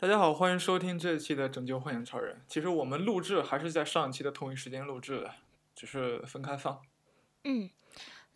[0.00, 2.36] 大家好，欢迎收听这一期的《拯救幻想超人》。
[2.48, 5.30] 其实我们录制还是在上一期的同一时间录制的，
[5.76, 6.80] 只是分开放。
[7.44, 7.68] 嗯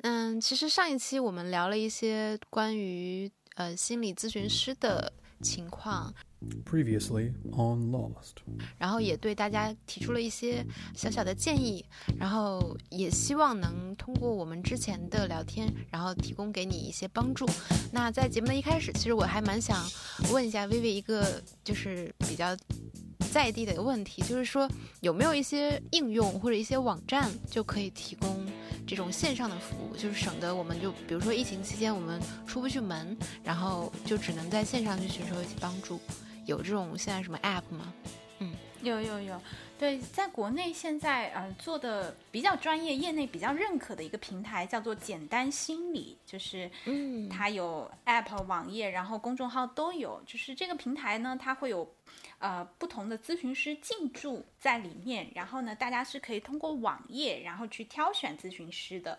[0.02, 6.12] 嗯，其实上一期我们聊了一些关于呃心理咨询师的情况，
[6.64, 8.36] Previously on Lost.
[8.78, 10.64] 然后也对大家提出了一些
[10.94, 11.84] 小小的建议，
[12.18, 17.46] 然后也希望能通过我们之前的聊天，然后提供给你一些帮助。
[17.92, 19.84] 那在节目的一开始，其实我还蛮想
[20.32, 22.56] 问一下薇薇一个就是比较
[23.32, 24.68] 在地的一个问题，就是说
[25.00, 28.46] 有没有一些应用或者一些网站就可以提供
[28.86, 36.00] 这种线上的服务，就是省得我们就比如说疫情期间我们出不去门，然后就只能在线上去寻求一些帮助。
[36.46, 37.92] 有这种现在什么 app 吗？
[38.40, 39.40] 嗯有有有，
[39.78, 50.20] 对，在国内现在呃做的比较专业、业内比较认可的一个平台叫做简单心理，就是嗯它有 App、网页，然后公众号都有。
[50.26, 51.90] 就是这个平台呢，它会有
[52.38, 59.18] 呃不同的咨询师进驻在里面，然后呢，大家是可以通过网页，然后去挑选咨询师的。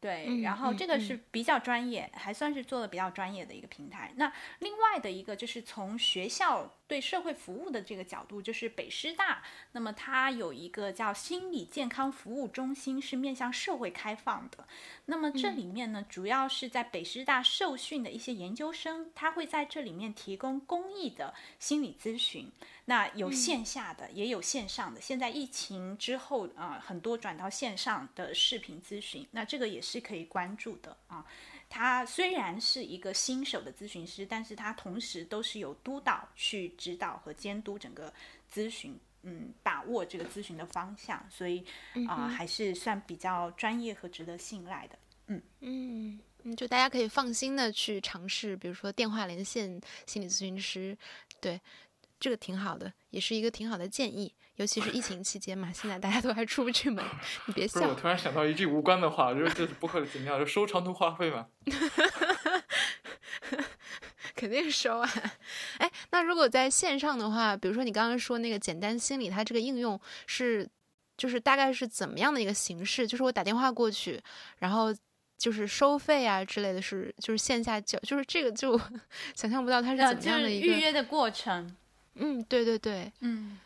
[0.00, 4.12] 对，嗯然后嗯这个是比较专业，还算是做的比较专业的一个平台。
[4.16, 14.66] 那另外的一个就是从学校对社会服务的这个角度，就是北师大，那么它有一个叫心理健康服务中心，是面向社会开放的。
[15.04, 22.50] 那么这里面呢，主要是在北师大受训的一些研究生，他会在这里面提供公益的心理咨询。
[22.86, 24.98] 那有线下的，也有线上的。
[24.98, 31.26] 现在疫情之后啊、呃很多转到线上的视频咨询，那这个也是可以关注的啊。
[31.68, 38.12] 他虽然是一个新手的咨询师，但是他同时都是有督导去指导和监督整个
[38.52, 41.64] 咨询，嗯，把握这个咨询的方向，所以
[42.08, 44.98] 啊、还是算比较专业和值得信赖的。
[45.26, 50.96] 嗯嗯，就大家可以放心的去尝试，比如说电话连线心理咨询师，
[51.40, 51.60] 对，
[52.18, 54.34] 这个挺好的，也是一个挺好的建议。
[54.58, 57.04] 尤其是疫情期间嘛，现在大家都还出不去门，
[57.46, 57.94] 你别不是，我。
[57.94, 60.38] 突然想到一句无关的话，就是这是播客的怎么样？
[60.38, 61.46] 就收长途话费嘛。
[64.34, 65.10] 肯定收啊！
[65.78, 70.68] 哎，那如果在线上的话，比如说你刚刚说那个简单心理，它这个应用是，
[71.16, 73.06] 就是大概是怎么样的一个形式？
[73.06, 74.20] 就是我打电话过去，
[74.58, 74.94] 然后
[75.36, 78.80] 就是收费啊之类的是，就是线下交，就是这个就
[79.34, 80.66] 想象不到它是呃，怎么样的一个。
[80.66, 81.76] 预约的过程。
[82.14, 83.58] 嗯，对对对，嗯，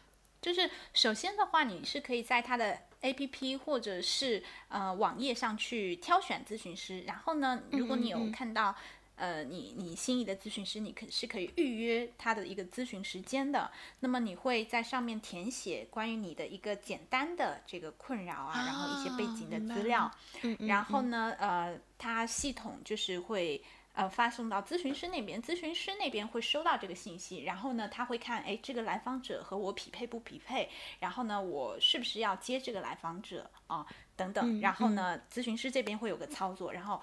[0.43, 8.75] 就是首先的话，你是可以在它的 A P P 或者是呃网页上去挑选咨询师，然后呢，如果你有看到。
[9.15, 13.71] 呃，你你心仪的咨询师，你可是可以预约他的一个咨询时间的。
[14.01, 20.11] 那么你会在上面填写关于你的一个简单的这个困扰啊，然后一些背景的资料。
[20.41, 30.69] 嗯，嗯然后呢，呃，它系统就是会呃发送到咨询师那边，咨询师那边会收到这个信息，然后呢，他会看，哎，这个来访者和我匹配不匹配，
[31.01, 33.87] 然后呢，我是不是要接这个来访者啊，
[34.17, 37.01] 等等，嗯然后呢，咨询师这边会有个操作，然后。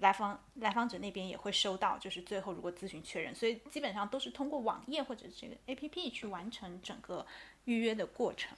[0.00, 7.26] 来访来访者那边也会收到，就是最后如果咨询确认，所以基本上都是通过网页或者这个 A P P 去完成整个
[7.64, 8.54] 预约的过程。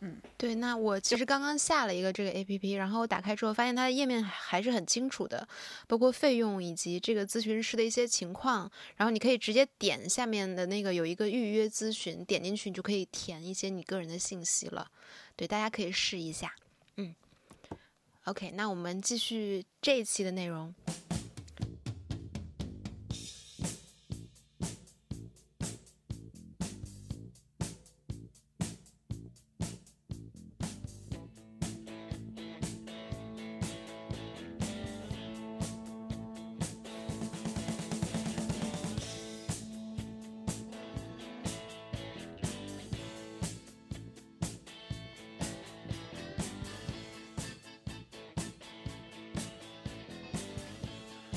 [0.00, 5.48] 嗯对，那我其实刚刚下了一个这个 A P P，然后我打开之后发现它的页面还是很清楚的，
[5.86, 14.90] 包括费用以及这个咨询师的一些情况，然后你可以直接点下面的那个有一个预约咨询，点进去你就可以填一些你个人的信息了。
[15.36, 16.54] 对，大家可以试一下。
[16.96, 17.14] 嗯
[18.24, 20.74] ，OK，那我们继续这一期的内容。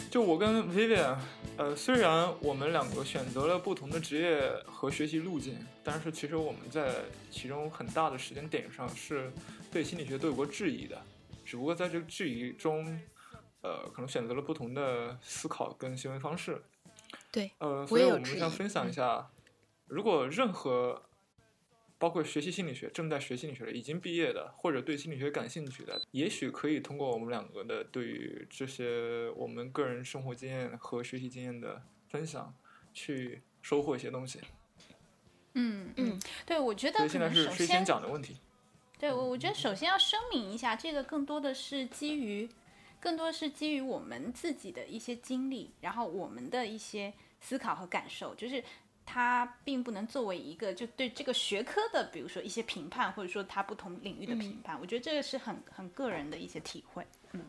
[0.10, 1.18] 就我跟 Vivian，
[1.58, 6.96] 呃，虽然我们两个选择了不同的职业和学习路径，但是其实我们在
[7.30, 9.32] 其中很大的时间点上是
[9.72, 11.00] 对心理学都有过质疑的，
[11.46, 13.00] 只不过在这个质疑中，
[13.62, 16.62] 呃，可能选择了不同的思考跟行为方式。
[17.30, 19.30] 对，呃，所以我们想分享一下，
[19.88, 21.02] 如果任何
[22.00, 32.54] 包括学习心理学、正在学心理学的、已经毕业的，或者对心理学感兴趣的，也许可以通过我们两个的对于这些我们个人生活经验和学习经验的分享，
[32.94, 34.40] 去收获一些东西。
[35.54, 38.38] 嗯嗯，对，我觉得所以现在是谁先讲的问题？
[39.00, 42.48] 对我，我觉得首先要声明一下，这个更多的是基于，
[43.00, 47.12] 更多是基于我们自己的一些经历，然后我们的一些
[47.42, 48.64] 思考和感受，就是
[49.10, 54.78] 它并不能作为一个就对这个学科的，比如说一些评判，或者说它不同领域的评判。
[54.82, 57.08] 我觉得这个是很很个人的一些体会。
[57.32, 57.42] 嗯。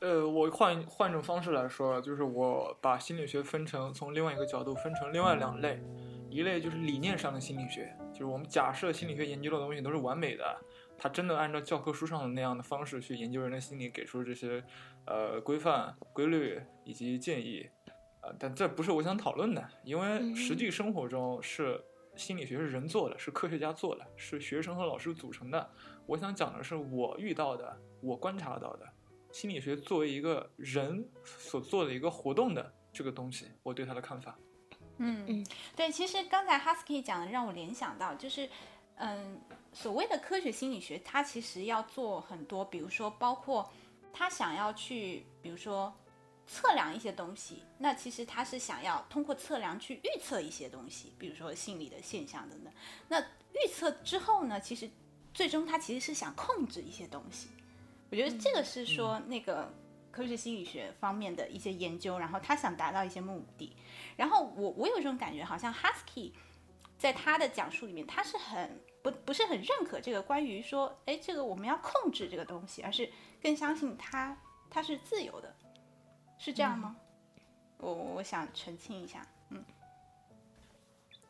[0.00, 5.80] 呃，我换换种方式来说，就是我把心理学分成从另外一个角度分成另外两类，
[6.28, 10.60] 一类就是理念上的心理学，就是我们假设心理学研究的东西都是完美的，
[10.98, 14.62] 它真的按照教科书上的那样的方式去研究人的心理，给出这些
[15.06, 17.66] 呃规范、规律以及建议，
[18.26, 21.80] 呃，但这不是我想讨论的，因为实际生活中是
[22.16, 25.70] 心理学是人做的，是科学家做的，是学生和老师组成的。
[26.06, 28.86] 我想讲的是我遇到的，我观察到的。
[29.32, 34.36] 心理学作为一个人所做的一个活动的这个东西，我对他的看法。
[34.98, 35.46] 嗯嗯，
[35.76, 38.48] 对，其实刚才 Husky 讲的让我联想到，就是
[38.96, 39.38] 嗯，
[39.72, 43.70] 所谓的科学心理学，它其实要做很多，比如说包括
[44.10, 45.94] 他想要去，比如说
[46.46, 52.72] 测量一些东西，那其实他是想要通过测量去预测一些东西，比如说心理的现象等等。
[53.08, 54.88] 那预测之后呢，其实
[55.34, 57.48] 最终他其实是想控制一些东西。
[58.10, 59.72] 我觉得这个是说那个
[60.12, 63.74] 科学心理学方面的一些研究，然后他想达到一些目的。
[64.16, 66.30] 然后我我有一种感觉，好像 Husky
[66.96, 73.10] 在他的讲述里面，他是很不不是很认可这个关于说，哎，这个我们要控制这个东西，而是
[73.42, 74.38] 更相信它
[74.70, 75.54] 它是自由的，
[76.38, 76.96] 是这样吗？
[77.78, 79.64] 我我想澄清一下，嗯，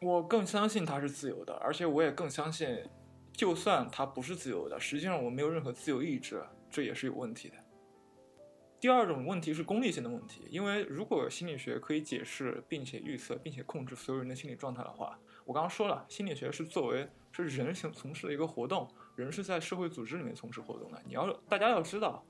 [0.00, 2.88] 我更相信它是自由的，而且我也更相信，
[3.32, 6.44] 就算它不是自由的，实际上我没有任何自由意志。
[6.69, 7.55] 这也是有问题的。
[8.79, 21.02] 第二种问题是功利性的问题，因为如果心理学可以解释并且预测并且控制所有人的心理状态的话，我刚刚说了，心理学是作为是人行从事的一个活动，人是在社会组织里面从事活动的。
[21.06, 22.25] 你要大家要知道，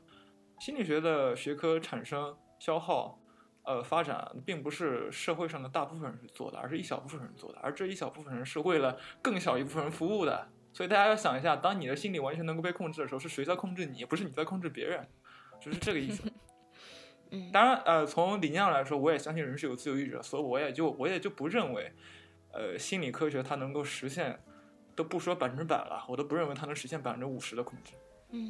[0.60, 3.18] 心理学的学科产生、消耗、
[3.64, 10.48] 呃发展，并不是社会上的大部分人去做的，而是一小部分人做的，而这一小部分人是为了更小一部分人服务的。
[10.72, 14.04] 所以大家要想一下，当你的心理完全能够被控制的时候，是谁在控制你？
[14.04, 15.08] 不是你在控制别人，
[15.58, 16.22] 就是这个意思。
[17.32, 21.90] 嗯，当然，呃，从理念上来说，我也相信人是有自由意志的，所以我也就我也就不认为，
[22.52, 24.38] 呃，心理科学它能够实现，
[24.94, 27.94] 都不说百分之百了，我都不认为它能实现百分之五十的控制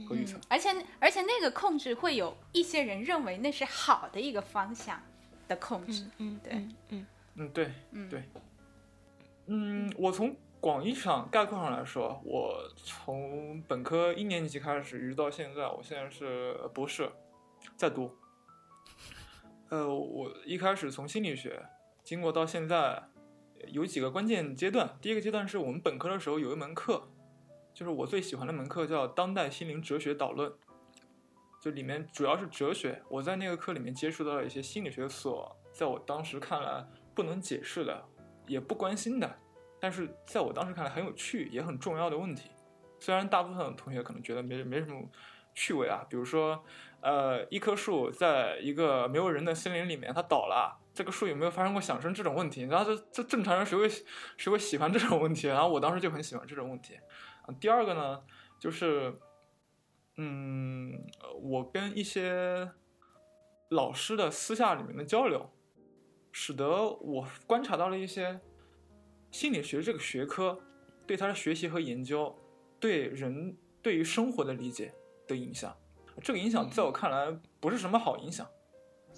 [0.08, 0.38] 和预测。
[0.49, 5.02] 而且而且那个控制会有一些人认为那是好的一个方向
[5.49, 6.06] 的控制。
[6.19, 6.52] 嗯，对，
[6.88, 8.23] 嗯嗯，对，嗯对，
[9.46, 10.34] 嗯，我从。
[10.58, 17.08] 广义上概括上来说，我从本科一年级开始一直到现在，我现在是博士，
[17.76, 18.11] 在读。
[19.69, 21.62] 呃，我一开始从心理学，
[22.02, 23.00] 经过到现在，
[23.69, 24.96] 有几个关键阶段。
[25.00, 27.06] 第一个阶段是我们本科的时候有一门课，
[27.76, 30.50] 就是我最喜欢的门课，叫《当代心灵哲学导论》，
[31.61, 33.02] 就里面主要是哲学。
[33.11, 36.82] 我在那个课里面接触到了一些心理学所在我当时看来
[37.14, 38.02] 不能解释的，
[38.46, 39.31] 也不关心的。
[39.78, 42.49] 但是在我当时看来很有趣也很重要的问题，
[42.99, 45.06] 虽然大部分同学可能觉得没没什么
[45.55, 46.64] 趣味啊，比如说，
[47.02, 52.62] 呃，一棵树在一个没有人的森林里面它倒了，这个树有没有发生过响声这种问题？
[52.62, 53.87] 然后这这正常人谁会
[54.38, 55.46] 谁会喜欢这种问题？
[55.46, 56.99] 然后我当时就很喜欢这种问题。
[57.54, 58.22] 第二个呢，
[58.58, 59.14] 就是，
[60.16, 61.06] 嗯，
[61.40, 62.70] 我跟一些
[63.70, 65.50] 老师的私下里面的交流，
[66.32, 68.40] 使得我观察到了一些。
[69.32, 70.58] 心理学这个学科
[71.06, 72.34] 对他的学习和研究，
[72.81, 74.94] 对人对于生活的理解
[75.26, 75.76] 的影响，
[76.22, 78.48] 这个影响在我看来不是什么好影响。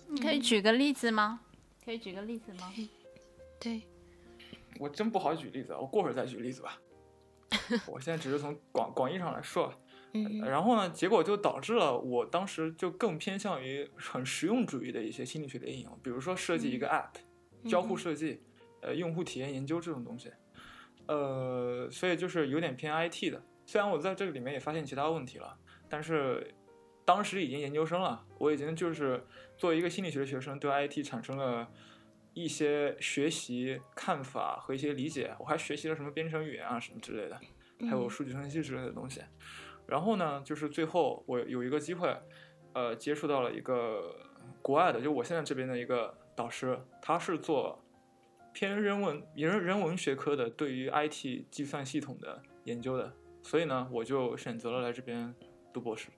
[0.08, 1.40] 你可以举个例子吗？
[1.84, 2.72] 可以举个例子吗？
[3.60, 3.82] 对，
[4.80, 6.80] 我真不好举例子，我过会儿再举例子吧。
[7.86, 9.72] 我现在只是从广广义上来说，
[10.44, 18.42] 然后呢，结果就导致了我当时就更偏向于很实用主义的一些心理学的应用，比如说设计一个 app，交互设计。
[18.80, 20.30] 呃，用户体验研究这种东西，
[21.08, 23.42] 呃，所以就是有点偏 IT 的。
[23.66, 26.54] 虽然我在这个里面也发现其他问题了，但是
[27.04, 29.26] 当时已经研究生了，我已经就是
[29.56, 31.68] 作为一个心理学的学生，对 IT 产生了
[32.42, 35.34] 一些学习看法和一些理解。
[35.38, 37.40] 我还学习了什么编程语言啊什么之类的，
[37.88, 39.20] 还有数据分析之类的东西。
[39.86, 42.16] 然后呢，就是最后我有一个机会，
[42.72, 44.14] 呃，接触到了一个
[44.62, 47.82] 国外的，就我现在这边的一个导师，他是做。
[48.50, 55.32] 偏人文人人文学科的，对于 IT 计算系统的研究的，所以呢，我就选择了来这边
[55.72, 56.08] 读博士。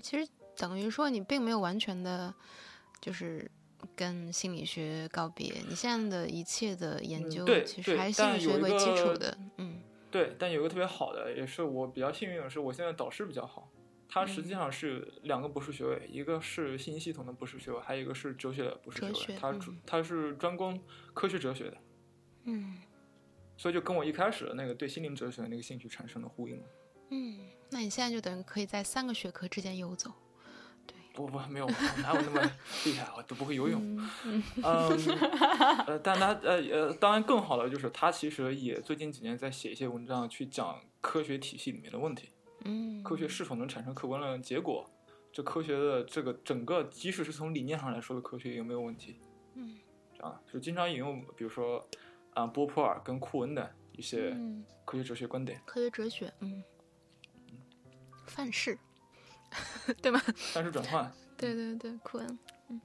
[0.00, 2.32] 其实等于说，你并没有完全的，
[3.00, 3.50] 就是
[3.94, 5.52] 跟心理学告别。
[5.68, 9.36] 你现在的一切的研究，其实还是心理学为基础的。
[9.58, 10.34] 嗯，对。
[10.38, 13.68] 但有一个特别好的，也是我比较幸运的是，我现在导师比较好，
[14.08, 19.38] 他实际上是两个博士学位，一个是信息系统的博士学位，还有一个是哲学的博士学位。
[19.38, 20.80] 它嗯主他是专攻
[21.14, 21.76] 科学哲学的，
[22.44, 22.78] 嗯
[23.56, 26.60] 所以就跟我一开始的那个对心灵哲学的那个兴趣产生了呼应。
[27.10, 27.38] 嗯，
[27.70, 30.10] 那你现在就等于可以在三个学科之间游走。
[31.14, 32.40] 不不，没有，我哪有那么
[32.84, 33.80] 厉害，我都不会游泳。
[34.24, 42.30] 嗯呃，但他呃呃，当然更好的就是他其实也最近几年在写一些文章，去讲科学体系里面的问题，
[42.64, 44.88] 嗯，科学是否能产生客观的结果，
[45.32, 49.20] 这科学的这个整个，即使是从理念上来说的科学有没有问题？
[49.54, 49.78] 嗯
[50.16, 51.86] 这样就经常引用，比如说
[52.34, 56.64] 啊、波普尔跟库恩的一些嗯，科学哲学观点，科学哲学，嗯，
[58.26, 58.78] 范式，
[60.02, 60.20] 对吧？
[60.52, 61.10] 范式转换。
[61.36, 62.38] 对对对，库恩，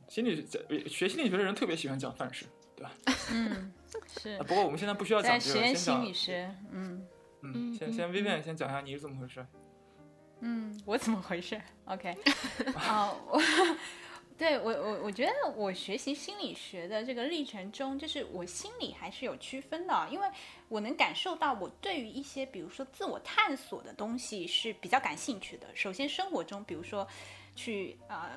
[0.07, 2.45] 心理学学心理学的人特别喜欢讲范式，
[2.75, 2.91] 对吧？
[3.31, 3.71] 嗯，
[4.19, 7.05] 是啊不过我们现在不需要讲这个，实验心理学，嗯
[7.43, 9.45] 嗯，嗯先先嗯 Vivian 先讲一下你是怎么回事。
[10.39, 12.15] 嗯，我怎么回事？OK，
[12.75, 13.39] 啊、我
[14.37, 20.27] 对我我我觉得我学习心理学的这个历程中，就是我心里还是有区分的，因为
[20.69, 25.67] 我能感受到我对于一些比如说自我探索的东西是比较感兴趣的。
[25.73, 27.07] 首先，生活中比如说
[27.55, 28.31] 去呃。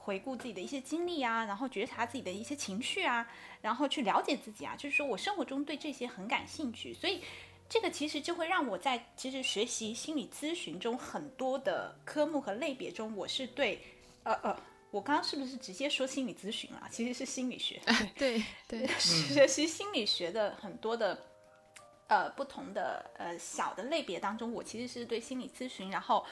[0.00, 7.20] 回顾自己的一些经历啊，然后觉察自己的一些情绪啊，然后去了解自己啊，就是说我生活中对这些很感兴趣，所以
[7.68, 13.82] 这个其实就会让我在其实学习心理咨询中很多的科目和类别中，我是对
[14.22, 14.58] 呃呃，
[14.90, 16.88] 我刚刚是不是直接说心理咨询了？
[16.90, 17.80] 其实是心理学，
[18.16, 21.26] 对对， 学习心理学的很多的
[22.06, 26.24] 呃不同的呃小的类别当中，我其实是对心理咨询，然后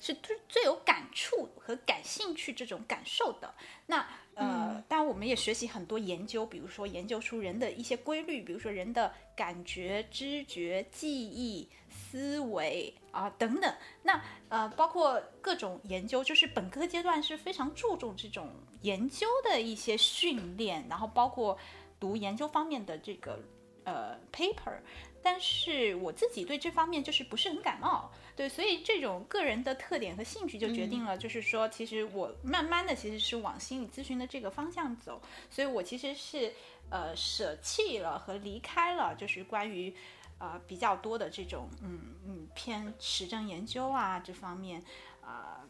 [0.00, 3.54] 是最最有感触和感兴趣这种感受的。
[3.86, 11.68] 那呃，当然我们也学习很多研究，比如说研究出人的一些规律，比如说人的感觉、知觉、记忆、
[12.10, 13.74] 思维啊等等。
[14.02, 18.50] 那呃，包括各种研究，就是本科阶段是非常注重这种
[18.82, 21.58] 研究的一些训练，然后包括
[22.00, 23.38] 读研究方面的这个
[23.84, 24.78] 呃 paper。
[25.20, 36.52] 但是我自己对这方面就是不是很感冒，对，所以这种个人的特点和兴趣就决定了，就是说，其实我慢慢的其实是往心理咨询的这个方向走，所以我其实是
[36.88, 39.92] 呃舍弃了和离开了，就是关于
[40.38, 44.82] 呃比较多的这种嗯嗯偏实证研究啊这方面
[45.22, 45.64] 啊。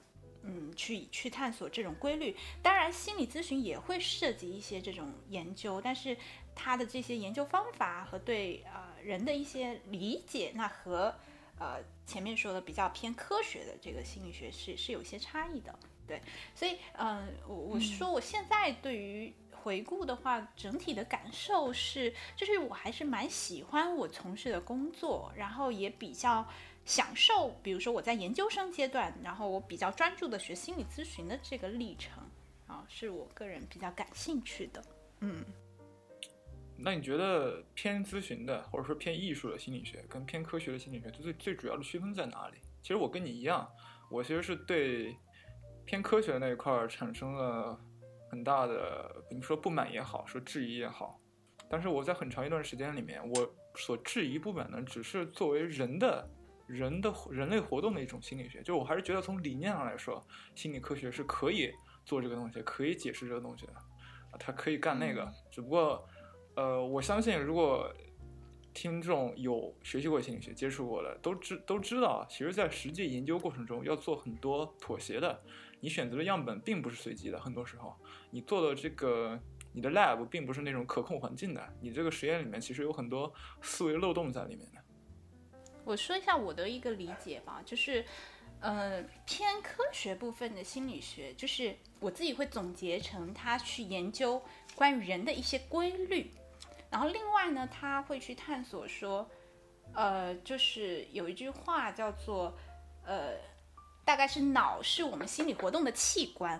[0.44, 2.34] 嗯，去去探索这种规律。
[2.62, 6.16] 当然，心理咨询也会涉及一些这种研究，但是
[6.54, 11.12] 它的这些研究方法和对呃人的一些理解，那和
[11.58, 15.76] 呃前面说的比较偏科学的这个心理学是是有些差异的。
[16.06, 16.22] 对，
[16.54, 26.46] 所以嗯、呃，我我说我现在对于回顾的话，整体的感受是，就是我还是蛮喜欢我从事的工作，然后也比较。
[26.84, 32.22] 享受，比如说我在研究生阶段，然后我比较专注的学心理咨询的这个历程
[32.66, 34.82] 啊，是我个人比较感兴趣的。
[35.20, 35.44] 嗯，
[36.78, 42.56] 那你觉得偏咨询的，或者说偏艺术的心理学，跟偏科学的心理学，最最主要的区分在哪里？
[42.80, 43.70] 其实我跟你一样，
[44.10, 45.14] 我其实是对
[45.84, 47.78] 偏科学的那一块儿产生了
[48.30, 51.20] 很大的，你说不满也好，说质疑也好。
[51.68, 56.28] 但是我在很长一段时间里面，我所质疑不满的，只是作为人的。
[56.68, 60.22] 人的人类活动的一种心理学，就我还是觉得从理念上来说，
[60.54, 61.72] 心理科学是可以
[62.04, 65.22] 做这个东西，可以解释这个东西的，啊，它可以干那个。
[65.22, 66.06] 嗯、只不过，
[66.56, 67.90] 呃，我相信如果
[68.74, 75.40] 听众有学习过心理学、接触过的，都知都知道，其实，在实际研究过程中要做很多妥协的。
[75.80, 77.94] 你选择的样本并不是随机的，很多时候
[78.30, 79.38] 你做的这个
[79.72, 83.32] 你的 lab 并不是那种可控环境的，你这个实验里面其实有很多
[83.62, 84.80] 思维漏洞在里面的。
[85.84, 88.04] 我说一下我的一个理解吧，就是，
[88.60, 94.42] 呃，偏科学部分的心理学，就是我自己会总结成他去研究
[94.74, 96.30] 关于人的一些规律，
[96.90, 99.26] 然后另外呢，他会去探索说，
[99.94, 102.54] 呃，就是有一句话叫做，
[103.06, 103.34] 呃，
[104.08, 106.58] 大概是脑是我们心理活动的器官，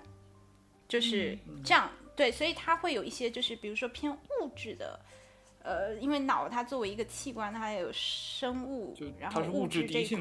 [0.87, 5.01] 就是这样，对，所以它会有一些就是比如说偏物质的。
[5.63, 10.21] 呃，因为脑它作为一个器官，它也有生物，然后物质这一。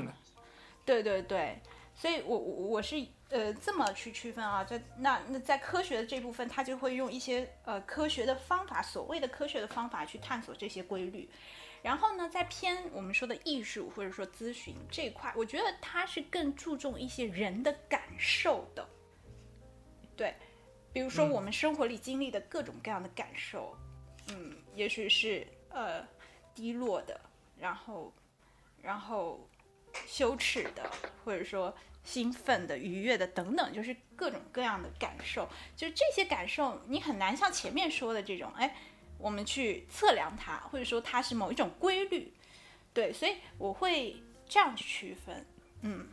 [0.86, 1.60] 对对对，
[1.94, 2.96] 所以我我我是
[3.30, 11.30] 呃这么去区分啊，在那那在科学的这部分，他就会用一些呃科学的方法，所谓的科学的方法去探索这些规律。
[11.84, 18.86] 然后呢，在偏我们说的艺术或者说咨询这一块，我觉得它是更注重一些人的感受的。
[20.16, 20.34] 对，
[20.92, 23.78] 比如说我们生活里经历的各种各样的感受。
[24.30, 26.06] 嗯，也许是呃
[26.54, 27.18] 低落的，
[27.58, 28.12] 然后
[28.82, 29.48] 然后
[30.06, 30.92] 羞耻的，
[31.24, 31.74] 或者说
[32.08, 35.46] 兴奋的、愉悦的等等，就是各种各样的感受。
[35.76, 38.78] 就是这些感受，你很难像前面说的这种，哎，
[39.18, 42.32] 我们去测量它，或者说它是某一种规律。
[42.94, 44.16] 对，所以我会
[44.48, 45.46] 这样去区分。
[45.82, 46.08] 嗯。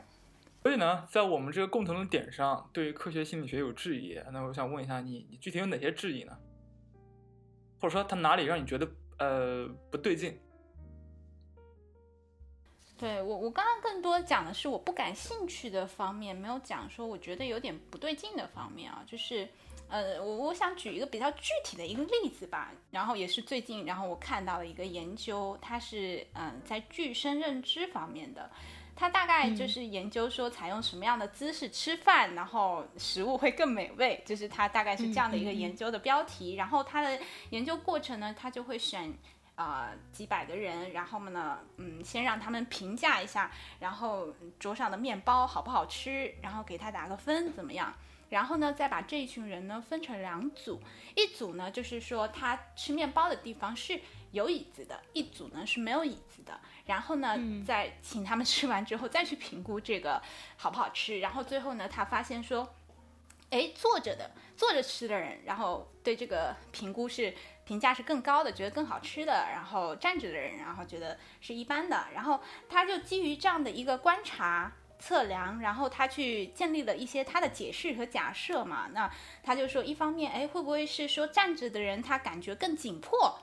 [0.65, 4.21] 所以呢，在我们这个共同的点上，对科学心理学有质疑。
[4.33, 6.37] 那我想问一下你，你具体有哪些质疑呢？
[7.81, 10.37] 或者说，它哪里让你觉得呃不对劲？
[12.97, 19.05] 对我，我刚刚更多讲的是我不感兴趣的方面，没有讲说我觉得有点不对劲的方面啊。
[19.07, 19.49] 就是，
[19.89, 28.49] 呃，我我想举一个比较具体的一个例子吧，然后也是最近，然后我看到了一个研究，它是嗯在具身认知方面的。
[28.97, 36.55] 它大概就是研究说，采用什么样的姿势吃饭，然后食物会更美味，就是它大概是这样的一个研究的标题。
[36.55, 37.19] 然后它的
[37.51, 39.13] 研究过程呢，它就会选
[39.57, 47.95] 啊几百个人，然后呢，嗯，先让他们评价一下，然后桌上的面包好不好吃，然后给他打个分怎么样？
[48.31, 50.81] 然后呢，再把这一群人呢分成两组，
[51.15, 54.01] 一组呢就是说他吃面包的地方是
[54.33, 56.59] 有椅子的，一组呢是没有椅子的。
[56.87, 60.21] 然后呢，再请他们吃完之后，再去评估这个
[60.57, 61.21] 好不好吃。
[61.21, 62.75] 然后最后呢，他发现说，
[63.51, 67.33] 哎，坐着的坐着吃的人，然后对这个评估是
[67.65, 69.47] 评价是更高的，觉得更好吃的。
[69.53, 72.07] 然后站着的人，然后觉得是一般的。
[72.15, 78.89] 然后他就基于这样的一个观察测量，然后他去建立了一些他的解释和假设嘛。
[78.93, 79.11] 那
[79.43, 83.39] 他就说，一方面，哎，会不会是说站着的人他感觉更紧迫？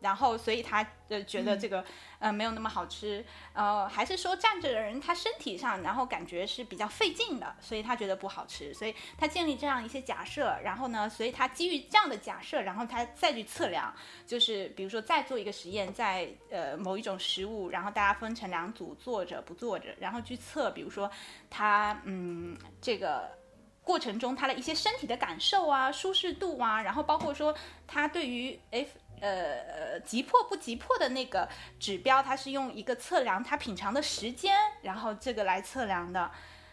[0.00, 1.84] 然后，所以他呃觉得这个
[2.18, 3.24] 呃没有那么好吃，
[3.54, 13.92] 呃，还是说站着的人他身体上然后感觉是比较费劲的，所以他觉得不好吃，所以他建立这样一些假设，然后呢，所以他基于这样的假设，然后他再去测量，
[14.26, 21.10] 就是比如说再做一个实验，在呃某一种食物，然后大家分成两组，坐着不坐着，然后去测，比如说
[21.48, 23.30] 他嗯这个
[23.82, 28.90] 过程中他的一些身体的感受啊、舒适度啊，然后包括说他对于 F。
[29.20, 29.30] 呃
[29.96, 31.48] 呃，急迫不急迫的那个
[31.80, 36.30] 指标，它是用一个测量它品尝的时间，然后这个来测量的，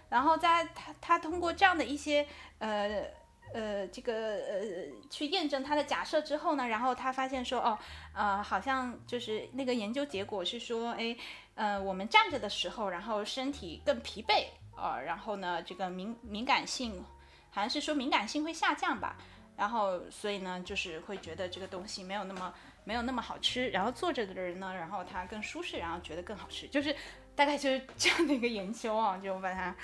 [0.09, 2.27] 然后在他他通过这样的一些
[2.59, 3.05] 呃
[3.53, 4.61] 呃这个呃
[5.09, 7.77] 去验证他的假设之后呢，然后他发现说哦
[8.13, 11.15] 呃好像就是那个研究结果是说哎
[11.55, 17.03] 呃我们站着的时候，然后身体更疲惫啊，然后呢这个敏敏感性
[17.51, 19.15] 好像是说敏感性会下降吧。
[19.55, 22.51] 然后，所以呢，就是会觉得这个东西没有那么
[22.83, 23.69] 没有那么好吃。
[23.69, 26.67] 然后坐着的人呢，然后他更舒适，然后觉得更好吃。
[26.67, 26.95] 就是
[27.35, 29.75] 大概就是这样的一个研究啊，就把它。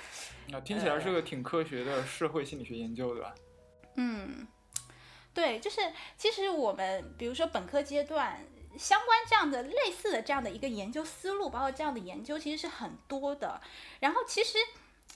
[0.52, 3.32] 啊，听起来是个挺科学的社会心理学研究，对吧？
[3.94, 4.46] 嗯，
[5.32, 5.80] 对，就是
[6.16, 8.44] 其实我们比如说本科阶段
[8.76, 13.60] 相关这样的类似的这样的一个研究思路，包括这样的研究其实是很多的。
[14.00, 14.58] 然后其实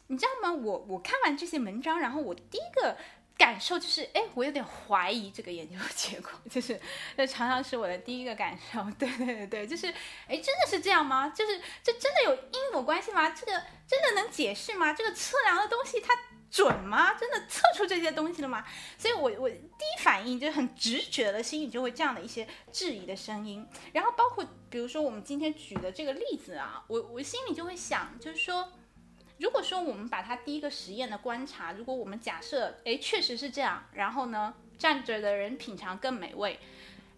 [0.07, 0.55] 你知道吗？
[0.55, 2.97] 我我看完这些文章，然后我第一个。
[3.37, 6.81] 感受就是，哎，我有点怀疑这个研究结果， 就是，
[7.16, 8.81] 这常常是我的第一个感受。
[8.99, 9.88] 对对对对，就是，
[10.29, 11.29] 哎，真的是这样吗？
[11.31, 13.31] 就是这真的有因果关系吗？
[13.31, 13.53] 这个
[13.87, 14.92] 真的能解释吗？
[14.92, 16.14] 这个测量的东西它
[16.49, 17.14] 准吗？
[17.14, 18.64] 真的测出这些东西了吗？
[18.97, 23.66] 所以，我我第一反应就很直觉的心里就会这样的一些质疑的声音。
[23.92, 28.73] 然后，包括比如说我们今天举的这个例子啊，我我心里就会想，就是说。
[29.45, 36.59] 如果说我们把它第一个实验的观察，如果我们假设，哎，确实是这样，然后呢，站着的人品尝更美味，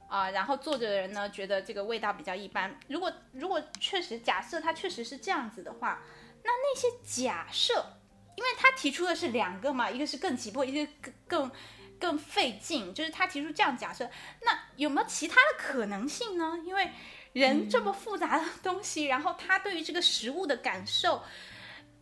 [0.08, 2.76] 啊，然后坐着的人呢觉得这个味道比较一般。
[2.88, 6.02] 如果如果确实假设它确实是这样子的话，
[6.42, 7.72] 那那些假设，
[8.34, 11.50] 因为他提出的是两个嘛，一个是更急迫，一个更更
[12.00, 14.10] 更费劲，就是他提出这样假设，
[14.42, 16.58] 那有没有其他的可能性呢？
[16.66, 16.90] 因为
[17.34, 21.22] 人这么复杂的东西，然后他对于这个食物的感受。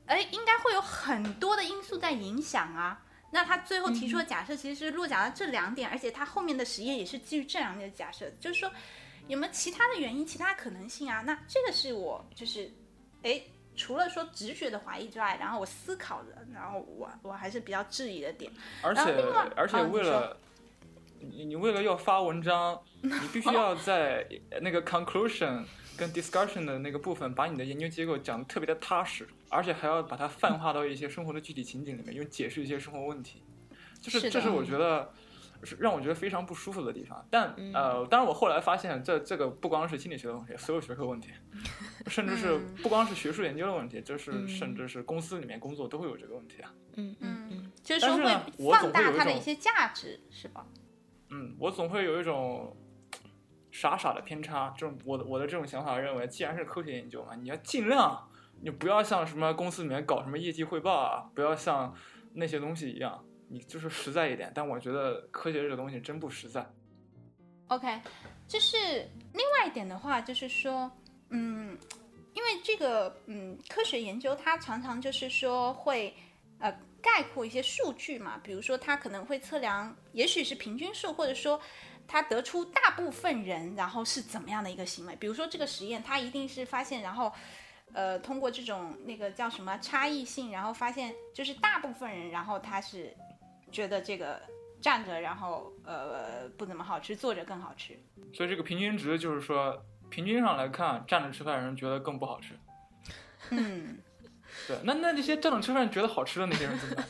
[0.07, 3.01] 哎，应该会有很多的因素在影响啊。
[3.31, 8.71] 那他最后提出的假设其实是落脚到这两点，而且他后面的实验也是基于这两点的假设，就是说
[9.27, 11.23] 有没有其他的原因、其他可能性啊？
[11.27, 12.71] 那这个是我就是，
[13.23, 13.43] 哎，
[13.75, 18.53] 除了说直觉的怀疑之外，然后我思考的，然后我我还是比较质疑的点。
[18.83, 19.01] 而且
[19.57, 20.37] 而且为了
[21.19, 24.25] 你你为了要发文章，你必须要在
[24.63, 25.65] 那个 conclusion。
[25.97, 33.43] 跟 discussion 的那个部分，把你的研究结构讲的特别的踏实，而且还要把它泛化到一些生活的具体情景里面，用解释一些生活问题，
[34.01, 35.13] 就是这是我觉得
[35.63, 37.25] 是让我觉得非常不舒服的地方。
[37.31, 41.31] 但呃，当然我后来发现，这这个不光是心理学的问题，所有学科问题，
[42.09, 46.75] 甚至是不光是学术研究的问题，就是甚至是公司里面工作都会有这个问题啊。
[46.97, 50.67] 嗯嗯嗯，就是说会放大它的一些价值，是吧？
[51.31, 52.77] 嗯，我总会有一种。
[53.75, 58.31] 傻傻的偏差，这种我的我的这种想法认为，既然是科学研究嘛，你要尽量
[58.63, 61.93] 你不要像什么公司里面搞什么业绩汇报啊，不要像
[62.35, 64.53] 那些东西一样，你就是实在一点。
[64.55, 66.65] 但我觉得科学这个东西真不实在。
[67.67, 68.01] OK，
[68.47, 68.77] 就是
[69.33, 70.89] 另外一点的话，就是说，
[71.31, 71.77] 嗯，
[72.33, 76.15] 因为这个嗯科学研究它常常就是说会
[76.61, 76.71] 呃
[77.03, 81.61] 概括一些数据嘛，比如说它可能会测量，也许是平均数，或者说
[82.07, 87.33] 它得出大部分人然后是怎么样的一个行为，比如说这个实验他一定是发现，然后
[87.93, 93.15] 呃通过这种那个叫什么差异性，然后发现就是大部分人，然后他是
[93.73, 94.41] 觉得这个。
[94.81, 97.99] 站着，然后呃不怎么好吃，坐着更好吃。
[98.35, 102.49] 所以这个平均值就是说，平均上来看，站着吃饭的人觉得更不好吃。
[103.49, 103.97] 嗯，
[104.69, 107.07] 对，那那那些站着吃饭觉得好吃的那些人怎么办？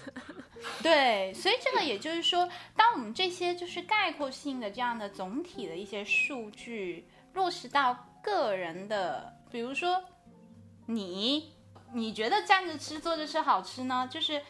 [0.82, 10.02] 对，所以这个也就是说，当我们这些就是概括性的这样的总体的一些数据落实到个人的，比如说
[10.86, 11.52] 你，
[11.92, 14.08] 你觉得站着吃、坐着吃好吃呢？
[14.10, 14.42] 就是。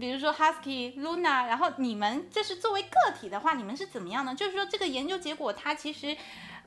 [0.00, 2.88] 比如说 Husky、Luna，然后你们就是作为个
[3.20, 4.32] 体的话，你们是怎么样呢？
[4.32, 6.16] 就是说这个研究结果它其实，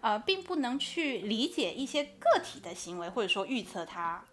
[0.01, 4.23] 呃，并不能去理解一些个体的行为，或者说预测它，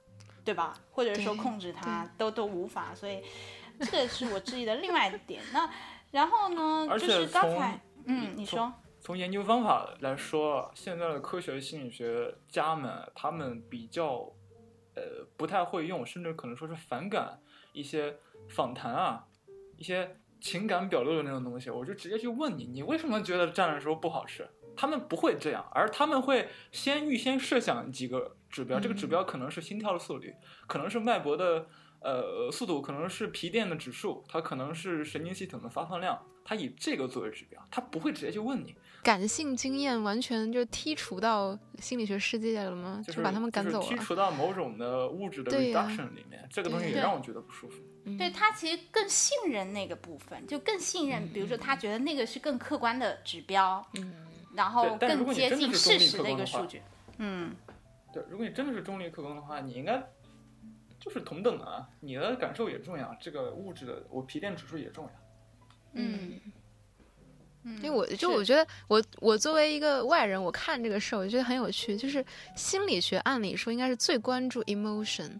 [0.45, 0.77] 对吧？
[0.91, 2.93] 或者说控制它，都都无法。
[2.95, 3.23] 所以
[3.85, 5.43] 这个是我质疑的另外一点。
[5.53, 5.69] 那
[6.11, 14.33] 然后呢，就是刚才，嗯，你说，从研究方法来说，现在的科学心理学家们，他们比较，
[14.95, 17.39] 呃，不太会用，甚至可能说是反感
[17.73, 18.17] 一些。
[18.49, 19.25] 访谈啊，
[19.79, 24.47] 一些情感表露的那种东西，我就直接去问你，你为什么觉得站的时候不好吃？
[24.77, 30.35] 他们不会这样，而他们会先预先设想几个指标，这个指标可能是心跳的速率，
[30.67, 31.67] 可能是脉搏的
[32.03, 38.75] 呃速度，可能是皮电的指数，它可能是神经系统的发放量，它以这个作为指标，它不会直接去问你。
[39.03, 43.03] 感性经验完全就剔除到心理学世界了吗？
[43.05, 43.87] 就是把他们赶走了。
[43.87, 47.83] 剔除到某种的物质的 reduction 里面，这个东西也让我觉得不舒服。
[48.17, 56.83] 对他其实更信任那个部分，就更信任，比如说他觉得那个是更客观的指标，嗯，然后更接近事实的一个数据。
[57.19, 57.55] 嗯，
[58.13, 60.03] 对，如果你真的是中立客观的话，你应该
[61.05, 65.11] 就是同等的啊，你的感受也重要，这个物质的我皮电指数也重要。
[65.95, 66.41] 嗯。
[67.81, 71.97] 因为我就我觉得我我作为一个外人，我看这个事儿，我觉得很有趣。
[71.97, 72.25] 就是
[72.57, 75.39] 心理学按理说应该是最关注 emotion，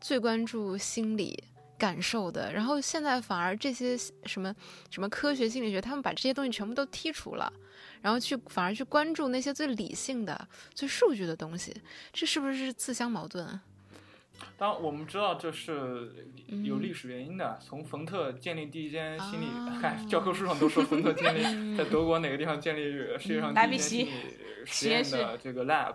[0.00, 1.42] 最关注心理
[1.76, 2.52] 感受的。
[2.52, 4.54] 然后现在反而这些什么
[4.88, 7.52] 什么科学心理学，他们把这些东西全部都剔除了，
[8.00, 11.74] 然后去反而去关注那些最理性的、最数据的东西。
[12.12, 13.60] 这是不是自相矛盾？
[14.56, 16.28] 当然，我们知道这是
[16.64, 17.58] 有历史原因的。
[17.60, 19.46] 从冯特建立第一间心理，
[19.80, 21.42] 看 教科书上都说冯特建立
[21.76, 22.82] 在德国哪个地方建立
[23.18, 24.10] 世界上第一间心理
[24.64, 25.94] 实验的这个 lab，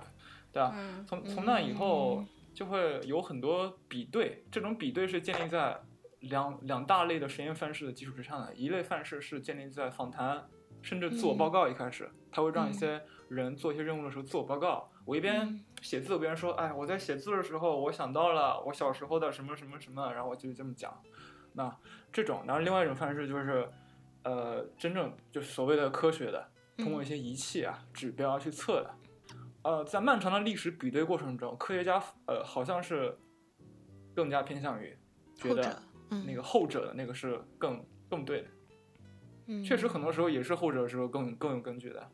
[0.51, 0.75] 对吧？
[1.07, 5.79] 从从那以后就会有很多比对，这种比对是建立在
[6.19, 8.53] 两两大类的实验范式的基础之上的。
[8.53, 10.45] 一类范式是建立在访谈，
[10.81, 11.67] 甚至自我报告。
[11.67, 14.91] 一开始他会让一些人做一些任务的时候自我报告。
[15.05, 20.93] 我一边写字，别人说：“哎，我在写字的时候，我想到了我小时候的什么什么什么。”然后我就这么讲。
[21.53, 21.75] 那
[22.11, 23.69] 这种，然后另外一种方式就是，
[24.23, 28.95] 呃，真正就所谓的科学的，通过一些仪器啊、指标去测的。
[29.63, 33.17] 呃，在漫长的历史比对过程中，科学家呃好像是
[34.15, 34.97] 更加偏向于
[35.35, 35.81] 觉得
[36.25, 38.47] 那个后者的那个是更更对的。
[39.47, 42.09] 嗯，确实很多时候也是后者是更更有根据的。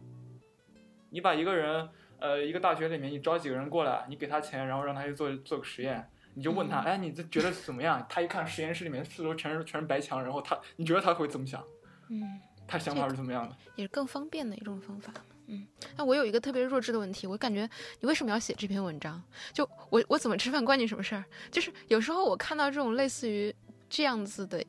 [1.10, 1.90] 你把一个人。
[2.20, 8.06] 呃，一个大学里面，你招几个人过来，你给他钱，然后让他去做做个实验，你就问他，哎，你这觉得怎么样？
[8.10, 11.64] 他一看实验室里面四周全是全是白墙，然后他，你觉得他会怎么想？
[12.10, 13.56] 嗯，他想法是怎么样的？
[13.76, 15.14] 也是更方便的一种方法。
[15.48, 19.22] 嗯，那我有一个特别弱智的问题，我感觉你为什么要写这篇文章？
[19.54, 21.24] 就我我怎么吃饭关你什么事儿？
[21.52, 23.54] 就是有时候我看到这种类似于
[23.88, 24.64] 这样子的，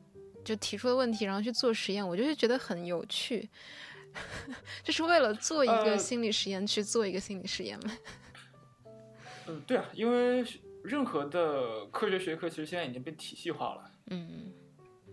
[0.45, 3.49] 就提出的问题，然后去做实验，我就会觉得很有趣。
[4.83, 7.91] 就是为了做一个心理实验去做一个心理实验吗？
[9.47, 10.45] 嗯， 对啊，因为
[10.83, 14.51] 任何的科学学科其实现在已经被体系化了，嗯，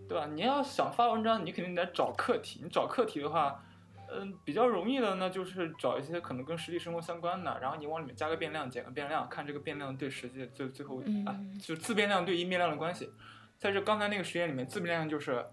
[0.07, 0.25] 对吧？
[0.27, 2.61] 你要想发文章，你肯定得找课题。
[2.63, 3.63] 你找课题的话，
[4.11, 13.09] 嗯，比较容易的那就是找一些可能跟实际生活相关的，然后你往里面加个变量，减个变量，看这个变量对实际最最后啊，就自变量对因变量的关系。
[13.57, 15.45] 在这刚才那个实验里面，自变量就是。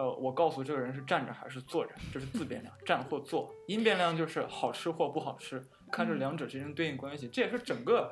[0.00, 3.52] 呃，我告诉这个人是站着还是坐着，这是自变量，站或坐。
[3.66, 7.28] 因变量就是好吃或不好吃，看这两者之间对应关系。
[7.28, 8.10] 这也是整个，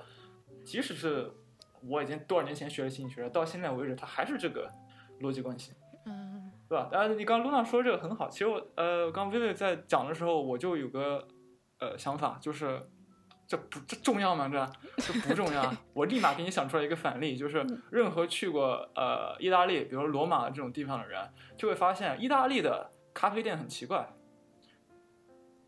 [0.67, 1.33] 即使是
[1.83, 4.71] 我已经多少年前学的心理学，到现在为止，它还是这个
[5.23, 5.73] 逻辑关系，
[6.05, 6.91] 嗯，对吧？
[6.93, 11.27] 当呃，你刚刚露娜说这个很好，其实我呃，刚薇薇在讲的时候，我就有个
[11.79, 12.87] 呃想法，就是
[13.49, 14.47] 这不这重要吗？
[14.47, 15.75] 这这不重要。
[15.95, 24.07] 我立马给你想出来一个反例，就是任何去过呃意大利，比如罗马这种地方的人，就会发现意大利的咖啡店很奇怪。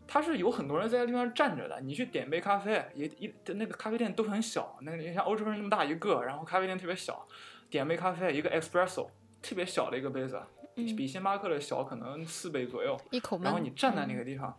[0.07, 7.27] 它是有很多人在那地方站着的，你去点杯咖啡，也一那个咖啡店都很小，那个像欧洲人那么大一个，然后咖啡店特别小，
[7.71, 9.09] 点杯咖啡一个 espresso，
[9.41, 10.43] 特别小的一个杯子，
[10.75, 13.45] 比星巴克的小可能四倍左右，一口闷。
[13.45, 14.55] 然后你站在那个地方，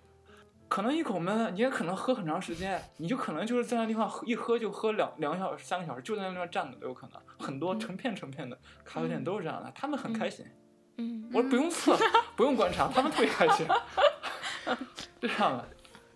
[0.71, 7.21] 可能一口闷，你也可能喝很长时间，你就可能就是在那地方喝一喝就喝两两个小时、三个小时，就在那地方站着都有可能。
[7.37, 10.45] 很多成片成片的咖啡店都是这样的，他们很开心。
[10.95, 11.97] 嗯，我说不用测，
[12.37, 13.67] 不用观察，他们特别开心。
[15.19, 15.67] 这样的，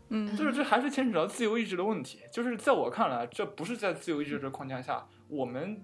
[0.07, 2.21] 嗯，就是这还是牵扯到自由意志的问题。
[2.31, 5.83] 就是在我看来，这不是在自由意志这框架下我们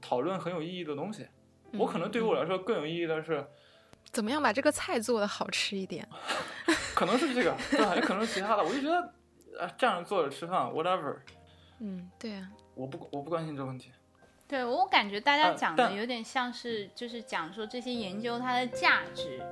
[0.00, 1.26] 讨论很有意义的东西。
[1.72, 3.44] 我可能对于我来说更有意义的是，
[4.12, 6.06] 怎么样把这个菜做的好吃一点？
[6.94, 7.96] 可能是这个，对？
[7.96, 8.62] 也可能是其他的。
[8.62, 9.14] 我就觉得，
[9.58, 11.16] 呃，站着坐着吃饭，whatever。
[11.80, 12.48] 嗯，对啊。
[12.74, 13.90] 我不，我不关心这个问题。
[14.46, 19.42] 对我感觉大家呃讲的有点像是，就是讲说这些研究它的价值。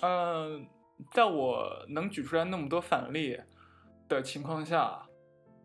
[0.00, 0.66] 嗯，
[1.12, 3.38] 在我能举出来那么多反例
[4.08, 5.02] 的情况下，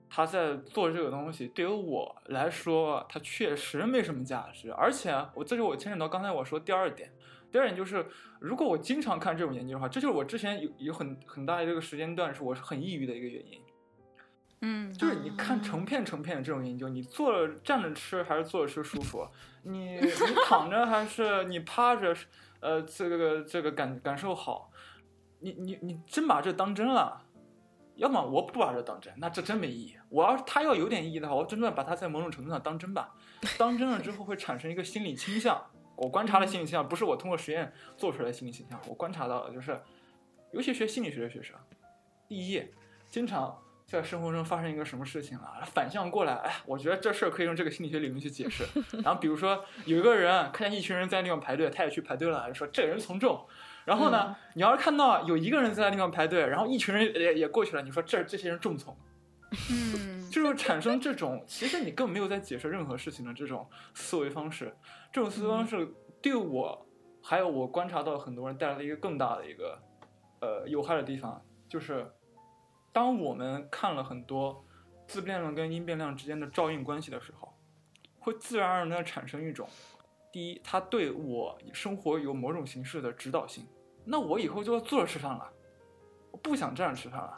[0.09, 4.71] 他在做这个东西，对于我来说，它确实没什么价值。
[4.73, 7.11] 而且，我这就我牵扯到刚才我说第二点，
[7.51, 8.05] 第二点就是，
[8.39, 13.61] 如果我经常看这种研究的话，这就是我之前有有很很大的这个时间段是我是很抑郁的一个原因。
[14.61, 19.27] 嗯，就是你看成片成片的这种研究，你坐着站着吃还是坐着吃舒服？
[19.63, 20.11] 你 你
[20.45, 22.15] 躺着还是你趴着？
[22.61, 24.69] 呃，这个这个感感受好，
[25.39, 27.21] 你你你真把这当真了？
[27.99, 29.97] 要么我不把这当真，那这真没意义。
[30.07, 33.13] 我要是他要有点意义的话，我真正把它在某种程度上当真吧。
[33.59, 35.61] 当真了之后会产生一个心理倾向，
[35.97, 39.77] 我观察的心理倾向不是我通过实验做出来的心理倾向，我观察到的就是，
[40.53, 41.57] 尤其学心理学的学生，
[42.25, 42.63] 第一，
[43.09, 48.63] 经常在生活中发生一个什么事情了，反向过来，哎，我觉得这事儿可以用这个心理学理论去解释。
[49.03, 53.45] 然后比如说有一个人看见一群人在那地方排队，他也去排队了，就说这人从众。
[53.89, 58.95] 然后呢，你要是看到有一个人在那地方排队，然后一群人也也过去了，你说这这些人众从，
[59.71, 64.71] 嗯， 就是产生这种其实你根本没有在解释任何事情的这种思维方式。
[65.11, 66.85] 这种思维方式对我
[67.23, 69.81] 还有我观察到很多人带来了一个更大的一个
[70.41, 72.07] 呃有害的地方，就是
[72.93, 74.63] 当我们看了很多
[75.07, 77.51] 自变量跟因变量之间的照应关系的时候，
[78.19, 79.67] 会自然而然的产生一种，
[80.31, 83.65] 第一，它对我生活有某种形式的指导性，
[84.05, 85.49] 那我以后就要坐着吃饭了。
[86.31, 87.35] 我不想站着吃饭了，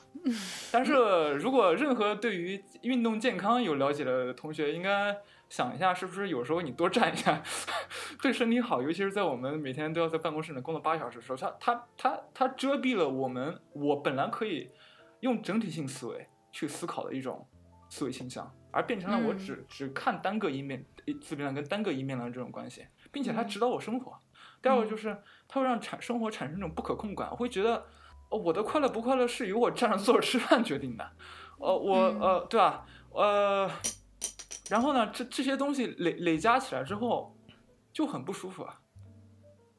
[0.70, 5.16] 但是如果任何对于运动健康有了解的同学，应该
[5.48, 7.42] 想一下，是不是有时候你多站一下，
[8.22, 8.82] 对身体好？
[8.82, 14.70] 尤其是在我们每天都要在办公室里工作八小时的时候，它它它它遮蔽了我们我本来可以
[15.22, 17.48] 用整体性思维去思考的一种
[17.90, 20.86] 思维倾向，而变成了我只、只看单个一面
[21.22, 24.20] 自变量跟单个一面量这种关系，并且它指导我生活。
[24.62, 25.18] 第二个就是
[25.52, 27.86] 它会让产生活产生一种不可控感，我会觉得。
[28.30, 31.06] 哦，我的快乐不快乐是由我站着坐着吃饭决定的，
[31.60, 32.86] 呃，我呃，对吧？
[33.10, 33.70] 呃，
[34.70, 37.36] 然后呢，这这些东西累累加起来之后，
[37.92, 38.80] 就很不舒服啊。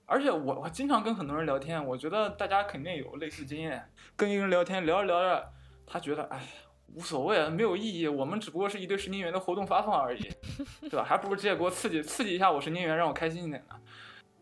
[0.05, 5.51] 而且我我经常跟很多人聊天，我觉得大家肯定有类似经验，跟一个人聊天聊着聊着，
[5.87, 6.47] 他觉得哎
[6.95, 10.31] 无所谓，没有意义，我们只不过是一堆神经元的活动发放而已，
[10.91, 11.03] 对吧？
[11.03, 13.77] 还不如直接给我刺激刺激一下我神经元，让我开心一点呢。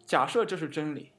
[0.04, 1.12] 假设这是真理。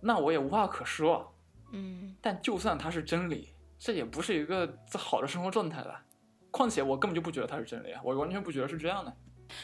[0.00, 1.34] 那我也无话可说，
[1.72, 6.04] 嗯，但就算它是真理，这也不是一个好的生活状态吧。
[6.50, 9.16] 况且我根本就不觉得它是真理啊，我完全不觉得是这样的。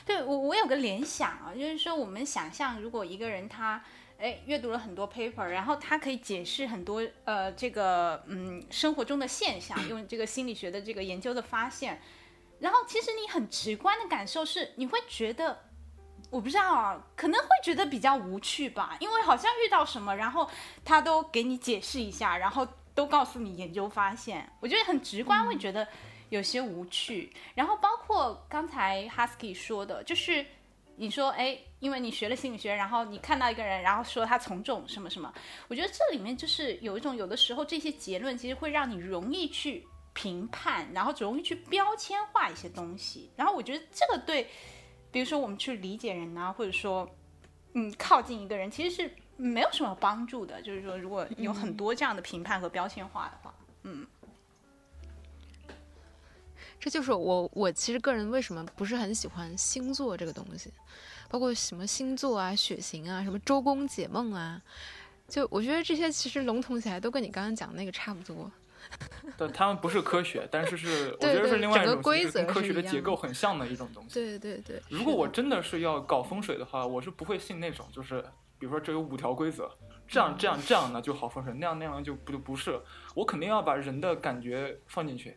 [0.04, 3.82] 对我，我有个联想啊，就是说我们想象，如果一个人他
[4.18, 12.00] 哎阅读了很多 paper，然后他可以解释很多呃这个嗯生活中的现象，用这个心理学的这个研究的发现，
[12.60, 15.58] 然后其实你很直观的感受是，你会觉得。
[16.30, 20.50] 我不知道啊，可能会觉得比较无趣吧，因为好像遇到什么，然后
[20.84, 25.86] 他都给你解释一下，然后都告诉你研究发现，我觉得很直观，会觉得
[26.30, 27.32] 有些无趣。
[27.54, 30.44] 然后包括刚才 Husky 说的，就是
[30.96, 35.32] 你说，哎，因为你学了心理学，然后你看到一个人，然后说他从众什么什么，
[35.68, 43.30] 我觉得这里面就是有一种，有的时候这些结论其实会让你容易去评判，然后容易去标签化一些东西。
[43.36, 44.50] 然后我觉得这个对。
[45.14, 47.08] 比如说，我们去理解人啊，或者说，
[47.74, 50.60] 嗯，靠近一个人，其实是没有什么帮助的。
[50.60, 54.04] 就是说，如果有很多这样的评判和标签化的话，嗯，
[56.80, 60.68] 这就是我我其实个人为什么不是很喜欢星座这个东西，
[61.30, 64.60] 包括什么星座啊、血型啊、什么周公解梦啊，
[65.28, 68.50] 就我觉得这些其实笼统起来都跟你刚刚讲的那个差不多。
[69.36, 72.00] 但他们不是科学，但是是我对对觉得是另外一种
[72.32, 74.14] 跟科学的结构很像的一种东西。
[74.14, 74.80] 对对对。
[74.88, 78.22] 如果我真的是要搞风水的话，我是不会信那种，就是
[78.58, 79.70] 比如说这有五条规则，
[80.06, 82.80] 这样这样这样呢就好风水，那样那样就不就不是。
[83.14, 85.36] 我肯定要把人的感觉放进去。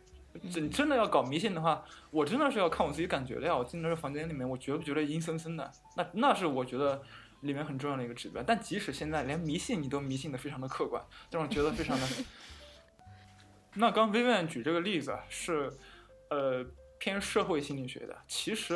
[0.52, 3.56] 真真的要搞迷信的话，我真的是要看我自己感觉的呀。
[3.56, 5.72] 我进到这房间里面，我觉不觉得阴森森的？
[5.96, 7.02] 那那是我觉得
[7.40, 8.40] 里面很重要的一个指标。
[8.46, 12.06] 但即使现在连迷信你都迷信的非常的客观，让我觉得非常的。
[13.78, 15.72] 那刚 Vivian 举这个例子是，
[16.30, 16.64] 呃，
[16.98, 18.18] 偏社会心理学的。
[18.26, 18.74] 其实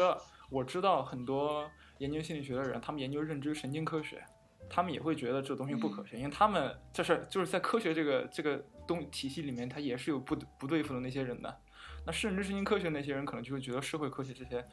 [0.48, 4.24] 我知道很多研究心理学的人，他们研究认知神经科学，
[4.70, 11.60] 他们也会觉得这东西不科学，因为他们这是就是在科学这个这个东体系里面，他也是有不不对付的那些人的。
[12.06, 14.64] 那认知神经科学那些人可能就会觉得社会科学这些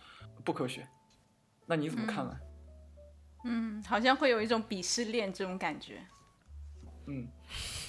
[0.46, 0.88] 不科学。
[1.66, 2.38] 那你怎么看呢？
[3.46, 6.06] 嗯，好像会有一种鄙视链这种感觉。
[7.08, 7.28] 嗯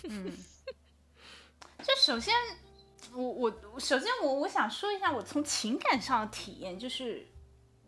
[0.09, 0.33] 嗯，
[1.83, 2.35] 就首先，
[3.13, 7.27] 我我首先我我想说一下我从情感上的体验，就是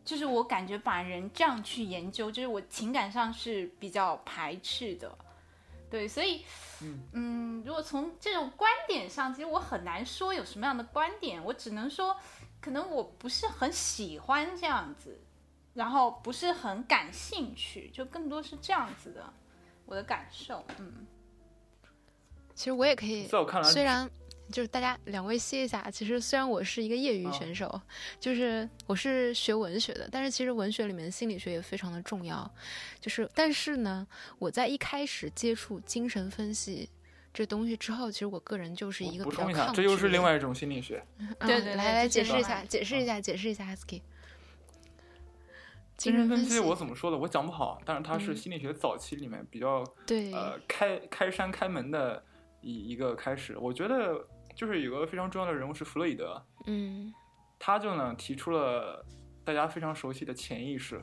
[0.04, 5.16] 就是我感觉把人这样去研究，就是我情感上是比较排斥的。
[5.90, 6.42] 对，所以
[6.80, 12.16] 嗯嗯，如果从这种观点上，其实我很难说有什么样的观点，我只能说，
[12.62, 15.20] 可能我不是很喜欢这样子，
[15.74, 19.30] 然后不是很感兴趣，就更多是这样子的
[19.84, 20.64] 我的感受。
[20.78, 21.06] 嗯，
[22.54, 24.08] 其实我也可以，在我看来，虽然
[24.50, 27.80] 就是大家两位歇一下，其实虽然我是一个业余啊选手，
[28.20, 32.48] 就是我是学文学的，但是其实文学里面心理学也非常的重要。
[33.00, 34.06] 就是但是呢，
[34.38, 36.88] 我在一开始接触精神分析
[37.32, 41.02] 这东西之后，其实我个人就是一个补充一下，比较抗这又是另外一种心理学。
[41.18, 44.02] 嗯对对对来来解释一下，解释一下，解释一下，Husky。
[45.96, 52.22] 精神分析析我怎么说的，我讲不好，但是它是嗯心理学早期里面比较对，呃开开山开门的
[52.62, 53.56] 一一个开始。
[53.58, 57.12] 我觉得就是有个非常重要的人物是弗洛伊德，嗯，
[57.58, 59.04] 他就呢提出了
[59.44, 61.02] 大家非常熟悉的潜意识，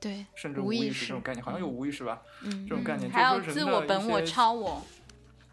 [0.00, 2.22] 对，甚至无意无意识这种概念，好像有无意识吧？
[2.42, 4.82] 嗯，这种概念还有自就是说人的一我本我些超我。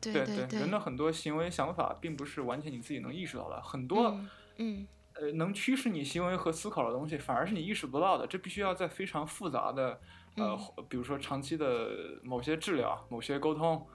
[0.02, 8.26] 对对对，人的很多行为想法并不是完全你自己能意识到的，很多、嗯嗯呃能驱使你行为和思考的东西，反而是你意识不到的。
[8.26, 10.00] 这必须要在非常复杂的
[10.38, 10.58] 呃，
[10.90, 11.90] 比如说长期的
[12.24, 13.88] 某些治疗、某些沟通，嗯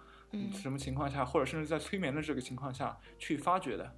[0.53, 3.91] 什么情况下，或者甚至在催眠的这个情况下去发掘的。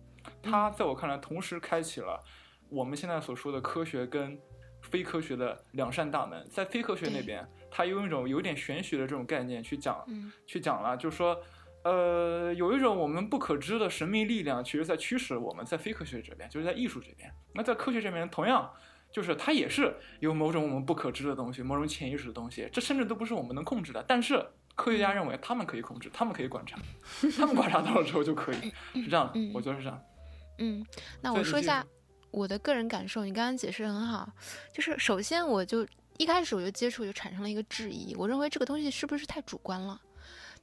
[0.42, 2.22] 它在我看来，同时开启了
[2.68, 4.38] 我们现在所说的科学跟
[4.82, 6.46] 非科学的两扇大门。
[6.50, 11.40] 在非科学那边，它用一种有点玄学的这种概念去讲，嗯去讲了，就是说。
[11.84, 17.32] 呃，有一种我们不可知的神秘力量，其实在驱使我们在非科学这边，就是在艺术这边。
[17.54, 18.68] 那在科学这边，同样
[19.12, 24.04] 就是它也是有某种我们不可知的东西，某种潜意识的东西，这甚至都不是我们能控制的。
[24.06, 24.44] 但是
[24.78, 26.78] 科学家认为他们可以控制，他们可以观察，
[27.36, 30.00] 他们观察到了之后就可以，是这样的嗯，我觉得是这样。
[30.58, 30.86] 嗯，
[31.20, 31.84] 那我说一下
[32.30, 34.30] 我的个人感受，你刚刚解释的很好，
[34.72, 35.84] 就是首先我就
[36.16, 40.00] 一开始我就接触就产生了一个质疑，我认为这个东西是不是太主观了？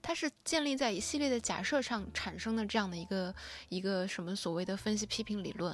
[0.08, 3.34] 它是建立在一系列的假设上产生的这样的一个
[3.70, 5.72] 一个什么所谓的分析批评理论，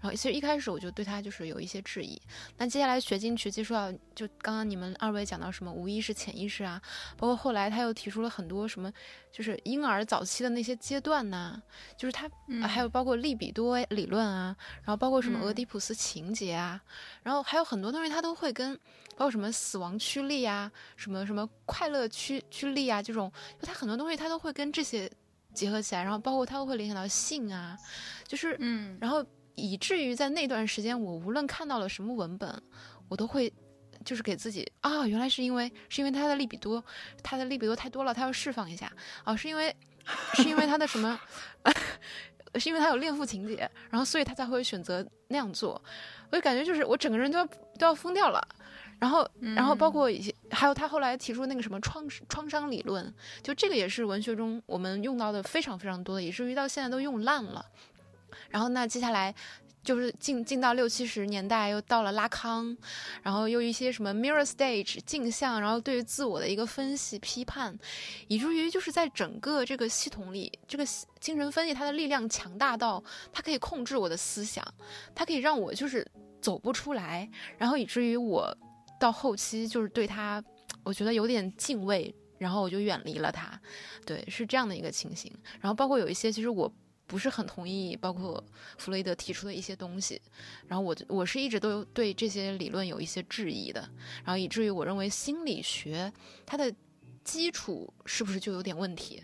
[0.00, 2.18] 然后其实一开始我就对它就是有一些质疑。
[2.56, 6.80] 那接下来学进去接触到，就刚刚你们二位讲到什么无意识、潜意识啊，
[7.18, 8.90] 包括后来他又提出了很多什么，
[9.30, 11.60] 就是婴儿早期的那些阶段呐、
[11.98, 15.54] 就是他、嗯啊还有包括利比多理论啊，然后包括什么俄嗯。
[15.54, 16.82] 狄浦斯情节啊，
[17.22, 18.78] 然后还有很多东西他都会跟
[19.16, 25.10] 包括什么死亡驱力啊，什么什么快乐驱驱力啊这种，就它很多东西它都会跟这些
[25.54, 27.76] 结合起来，然后包括它会联想到性啊，
[28.28, 29.24] 就是嗯然后
[29.54, 32.62] 以至于在那段时间，我无论看到了什么文本，
[33.08, 33.50] 我都会
[34.04, 36.84] 就是给自己啊，原来是因为是因为他的利比多，
[37.22, 38.92] 他的利比多太多了，他要释放一下
[39.24, 39.74] 啊，是因为
[40.34, 41.18] 是因为他的什么，
[42.56, 45.82] 是因为他有恋父情节，然后所以他才会选择那样做，
[46.30, 47.46] 我就感觉就是我整个人都要
[47.78, 48.46] 都要疯掉了。
[48.98, 57.64] 然后，然后包括一些，还有他后来提出那个什么创创伤理论，就这个也是文学中我们用到的非常非常多的，以至于到现在都用烂了。
[58.48, 59.34] 然后那接下来
[59.82, 62.76] 就是进进到六七十年代，又到了拉康，
[63.22, 67.78] 然后又一些什么 mirror stage 镜像，然后对于自我的一个分析批判，
[68.28, 70.84] 以至于就是在整个这个系统里，这个
[71.20, 73.02] 精神分析它的力量强大到
[73.32, 74.66] 它可以控制我的思想，
[75.14, 76.06] 它可以让我就是
[76.40, 78.56] 走不出来，然后以至于我
[78.98, 80.42] 到后期就是对他，
[80.82, 82.14] 我觉得有点敬畏。
[82.38, 83.58] 然后我就远离了他，
[84.04, 85.32] 对，是这样的一个情形。
[85.58, 86.70] 然后包括有一些，其实我
[87.06, 88.44] 不是很同意，包括
[88.76, 90.20] 弗洛伊德提出的一些东西。
[90.66, 93.80] 然后我我是一直都对这些理论有一些质疑的，
[94.22, 96.12] 然后以至于我认为心理学
[96.44, 96.70] 它的
[97.24, 99.22] 基础是不是就有点问题？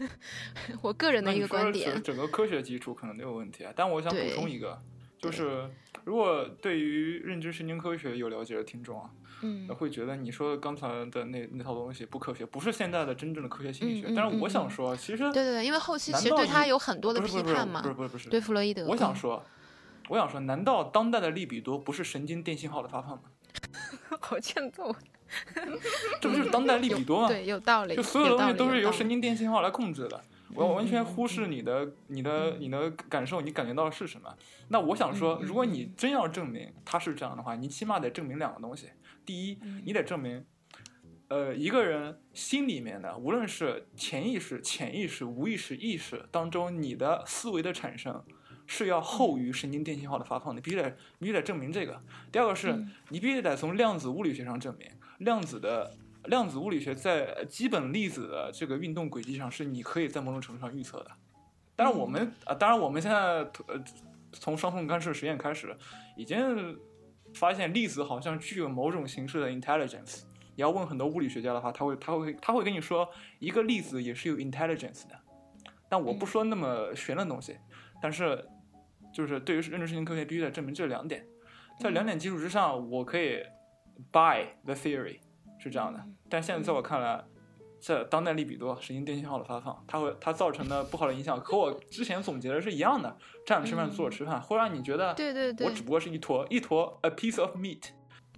[0.80, 3.72] 我个人的一个观点，整个科学基础可能都有问题啊。
[3.76, 4.82] 但我想补充一个，
[5.20, 5.68] 就是
[6.04, 9.10] 如果对于认知神经科学有了解的听众啊，
[9.42, 14.06] 嗯会觉得你说刚才的那那套东西不科学，不是现在的真正的科学心理学。
[14.08, 18.84] 嗯嗯但是我想说，其实对对对，因为后期其实对他有很多的批不是不是判嘛不是，不是不是，对弗洛伊德。
[18.84, 19.44] 嗯我想说，
[20.08, 23.22] 我想说，难道当代的利比多不是神经电信号的发放吗？
[24.20, 24.94] 好欠揍，
[26.20, 27.28] 这不就是当代利比多吗？
[27.32, 30.20] 对，有道理，就所有东西都是由神经电信号来控制的。
[30.54, 34.34] 我嗯完全嗯忽视你的、你的、你的感受，你感觉到的是什么？
[34.68, 38.88] 那我想说，如果你真要证明他是这样的话，你起码得证明两个东西。
[39.24, 40.44] 第一，嗯你得证明，
[41.28, 48.22] 呃，一个人心里面的，无论是潜意识、潜意识、无意识、意识当中，你的思维的产生。
[48.72, 52.00] 是要后于神经电信号的发放，你必须得必须得证明这个。
[52.30, 54.88] 第二个是、嗯你必须得从量子物理学上证明，
[55.18, 55.92] 量子的
[56.24, 61.10] 量子物理学在基本粒子的这个运动轨迹上是你可以在某种程度上预测的。
[61.74, 63.82] 当然我们啊、当然我们现在呃
[64.32, 65.74] 从双缝干涉实验开始，
[66.16, 66.78] 已经
[67.34, 70.22] 发现粒子好像具有某种形式的 intelligence。
[70.56, 73.08] 你要问很多物理学家的话，他会他会他会跟你说，
[73.38, 75.18] 一个粒子也是有 intelligence 的。
[75.88, 77.56] 但我不说那么玄的东西，
[78.02, 78.46] 但是
[79.12, 81.24] 就是对于认知神经科学必须得证明这两点，
[81.80, 83.42] 在两点基础之上，我可以
[84.12, 85.18] buy the theory
[85.60, 86.04] 是这样的。
[86.28, 87.22] 但现在在我看来，
[87.78, 97.90] 在当代利比多神经电信号的发放，它会它造成的不好的影响和我之前总结的是一样的，站着吃饭，坐着吃饭，会让你觉得对对对我只不过是一坨一坨 a piece of meat。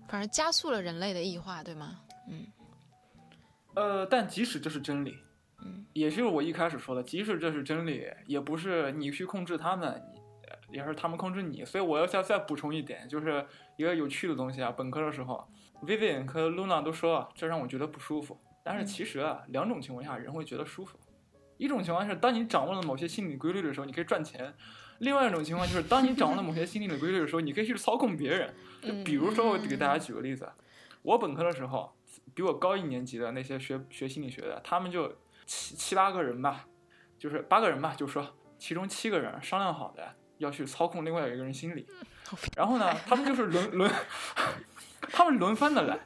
[0.08, 2.00] 反而加速了人类的异化，对吗？
[2.28, 2.46] 嗯
[3.74, 5.16] 呃，但即使这是真理，
[5.64, 10.02] 嗯，也就是我一开始说的，即使这是真理，也不是你去控制他们，
[10.70, 11.64] 也是他们控制你。
[11.64, 13.46] 所以我要再再补充一点，就是
[13.78, 14.70] 一个有趣的东西啊。
[14.70, 15.48] 本科的时候
[15.82, 20.98] ，Vivian 和 Luna 都说这让我觉得不舒服，但是其实啊，两种情况下人会觉得舒服。
[21.58, 24.52] 一种情况是，当你掌握了某些心理规律的时候，你可以赚钱；
[24.98, 28.52] 另外一种情况就是，当你掌握了某些心理的规律的时候，你可以去操控别人。
[28.82, 30.50] 就比如说，我给大家举个例子，
[31.02, 31.94] 我本科的时候，
[32.34, 35.16] 比我高一年级的那些学学心理学的，他们就
[35.46, 36.66] 七七八个人吧，
[37.16, 41.86] 就是八个人吧，就说其中七个人商量好的要去操控另外一个人心理，
[42.56, 43.92] 然后呢，他们就是轮轮，
[45.10, 45.98] 他们轮番的来，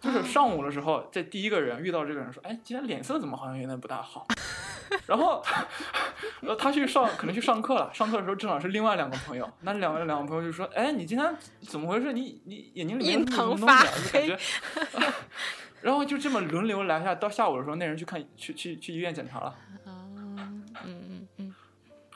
[0.00, 4.26] 就是上午的时候，这第一个人遇到这个人说，哎，今天脸色怎么好像有点不大好，
[5.06, 5.42] 然后，
[6.40, 12.12] 然后他去上可能去上课了，上课的时候正好是另外两个朋友，那两个两个朋友就说，哎，你今天怎么回事？
[12.12, 14.22] 你你眼睛里面印有什么堂发东西啊？
[14.22, 15.12] 就感觉。
[15.82, 19.46] 然后就这么轮流来下，到下午的时候，那人去看去去去医院检查了，
[19.84, 21.54] 啊，嗯嗯嗯，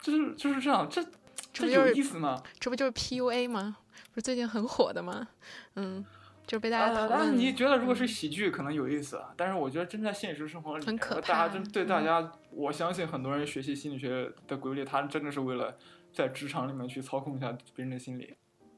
[0.01, 1.05] 就是就是这样，这
[1.53, 2.41] 这有意思吗？
[2.61, 3.79] 这不就是 PUA 吗？
[4.13, 5.27] 不是最近很火的吗？
[5.75, 6.05] 嗯，
[6.47, 7.11] 就被大家啊，讨论。
[7.11, 9.35] 但是你觉得如果是喜剧，可能有意思啊。
[9.37, 15.77] 但是我觉得真在现实生活里，很可怕大家真对大嗯家，我相信很多人学习心理学的规律，他真的是为了
[16.13, 18.35] 在职场里面去操控一下别人的心理。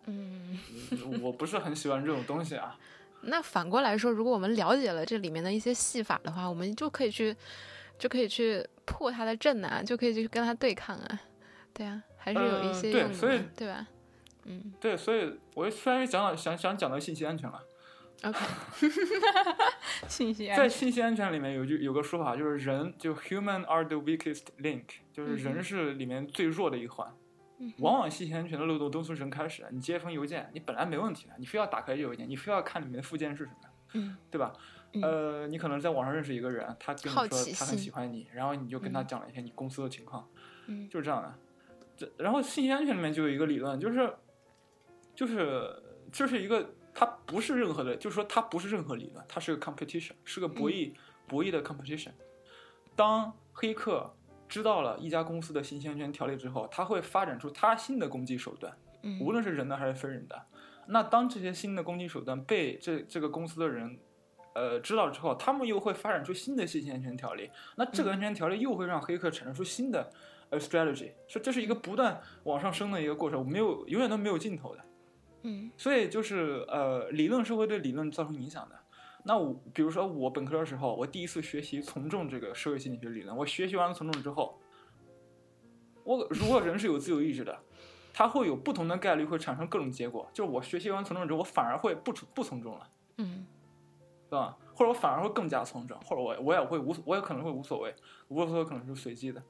[0.06, 0.58] 嗯，
[0.92, 2.78] 嗯我不是很喜欢这种东西啊。
[3.22, 7.36] 那反过来说，如果我们了解了这里面的一些戏法的话，我们就可以去，
[7.98, 11.20] 就可以去破他的阵啊，就可以去跟他对抗啊。
[11.74, 13.86] 对啊，还是有一呃些用的对吧？
[14.48, 17.62] 嗯对，所以我虽然讲到想想讲到信息安全了
[18.24, 18.38] ，，OK，
[20.08, 27.06] 信息安全在信息安全里面有句有个说法，就是人就 human are the weakest link，就是嗯人是里面最弱的一环。
[27.60, 29.66] 嗯往往信息安全的漏洞都从人开始。
[29.72, 34.52] 你接一封邮件，你本来没问题的，你非要打开这邮件，你非要看里面的附件是什么，嗯对吧？
[34.92, 40.24] 嗯呃，你可能在网上认识一个人，他跟你说他很喜欢你，然后你就跟他嗯讲了一些你公司的情况，
[40.68, 41.34] 嗯就是这样的。
[41.96, 44.08] 这然后信息安全里面就有一个理论，就是
[45.18, 45.74] 就是
[46.12, 46.64] 这是一个，
[46.94, 50.92] 它不是任何的，就是说它不是任何理论，它是个 competition，是个博弈、
[51.26, 52.12] 博弈的 competition。
[52.94, 54.14] 当黑客
[54.48, 60.40] 知道了一家公司的信息安全条例之后，他会发展出他新的攻击手段，嗯无论是人的还是非人的。
[60.86, 63.98] 那当这些新的攻击手段被这这个公司的人，
[64.54, 67.50] 呃知道之后，他们又会发展出新的信息安全条例。
[67.74, 70.12] 那这个安全条例又会让黑客产生出新的
[70.50, 74.84] 呃 strategy，说这是一个不断往上升的一个过程，没有永远都没有尽头的。
[75.42, 78.76] 嗯所以就是呃，理论是会对理论造成影响的。
[79.24, 84.58] 那我比如说我本科的时候，我第一次学习从众这个社会心理学理论，我学习完了从众之后，
[86.04, 87.58] 我如果人是有自由意志的，
[88.12, 90.28] 他会有不同的概率会产生各种结果。
[90.32, 93.46] 就是我学习完从众之后，我反而会不从不从众了，嗯
[94.30, 94.56] 对吧？
[94.74, 97.94] 或者我反而会更加从众，或者我我也会无我也可能会无所谓，
[98.28, 99.42] 无所谓可能是随机的。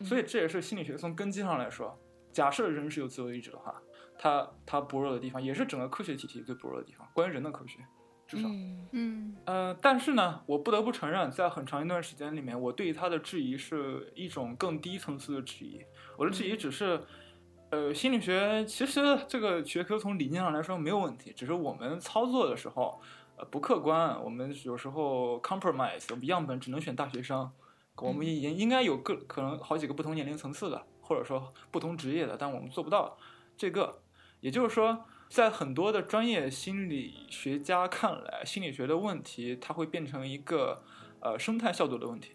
[0.00, 1.98] 所以这也是心理学从根基上来说，
[2.32, 3.80] 假设人是有自由意志的话，
[4.18, 7.80] 他他薄弱的地方也是整个科学体系最薄弱的地方，关于人的科学，
[8.26, 8.48] 至少。
[8.48, 15.82] 嗯嗯呃，但是呢，我不得不承认，在很长一段时间里面，我对它的质疑是一种更低层次的质疑。
[16.16, 17.02] 我的质疑只是，
[17.70, 23.00] 呃，心理学其实这个学科从理念上来说没有问题，只是我们操作的时候，
[23.36, 24.22] 呃，不客观。
[24.22, 27.50] 我们有时候 compromise，我们样本只能选大学生，
[27.96, 33.18] 我们也应该有个可能好几个不同年龄层次的，或者说不同职业的，但我们做不到
[33.56, 34.00] 这个。
[34.44, 40.84] 也就是说，在很多的专业心理学家看来，心理学的问题它会变成一个
[41.20, 42.32] 呃生态效度的问题，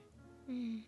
[0.47, 0.84] 嗯。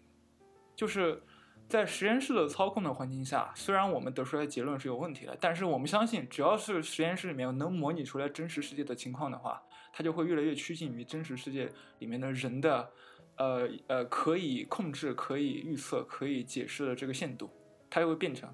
[0.75, 1.21] 就是
[1.69, 9.61] 在实验室的操控的环境下，虽然我们得出来的结论是有问题的，但是我们相信，只要是实验室里面能模拟出来真实世界的情况的话，
[9.93, 12.91] 它就会越来越趋近于真实世界里面的人的
[13.37, 17.47] 呃呃可以控制、可以预测、可以解释的这个限度，
[17.91, 18.51] 它就会变成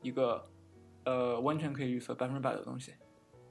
[0.00, 0.42] 一个
[1.06, 2.92] 呃完全可以预测百分之百的东西。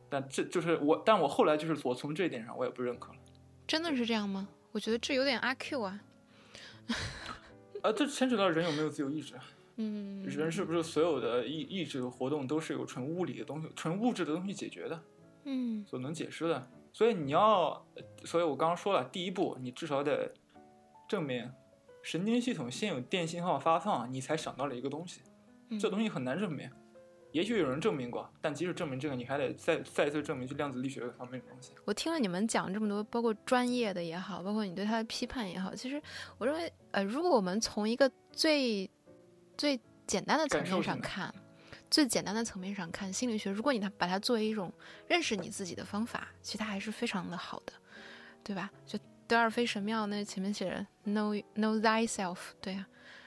[0.08, 3.20] 但这就是我，但我后来就是我从这一点上我也不认可了。
[3.66, 4.48] 真的是这样吗？
[4.72, 6.00] 我觉得这有点阿 Q 啊。
[7.82, 9.34] 呃，这牵扯到人有没有自由意志。
[9.78, 15.02] 嗯人是不是所有的意意志活动都是由纯物理的东西、纯物质的东西解决的，
[15.44, 16.70] 嗯所能解释的？
[16.94, 17.86] 所以你要，
[18.24, 20.32] 所以我刚刚说了，第一步你至少得
[21.10, 21.52] 证明
[22.02, 25.22] 神经系统先有电信号发放，你才想到了一个东西，
[25.70, 26.70] 嗯这东西很难证明。
[27.36, 31.74] 也许有人证明过，但即使证明这个，你还得再再次证明去量子力学方面的东西。
[31.84, 36.02] 我听了你们讲这么多，包括专业的也好，包括你对它的批判也好，其实
[36.38, 38.90] 我认为，呃，如果我们从一个最
[39.58, 39.78] 最
[40.08, 41.36] 简单的层面上看，
[41.92, 44.72] 最简单的层面上看，心理学，如果你它把它作为一种
[45.10, 47.74] 认识你自己的方法，其实它还是非常的好的，
[48.46, 48.72] 对吧？
[48.86, 52.86] 就德尔菲神庙那前面写着 “know know thyself”，对呀、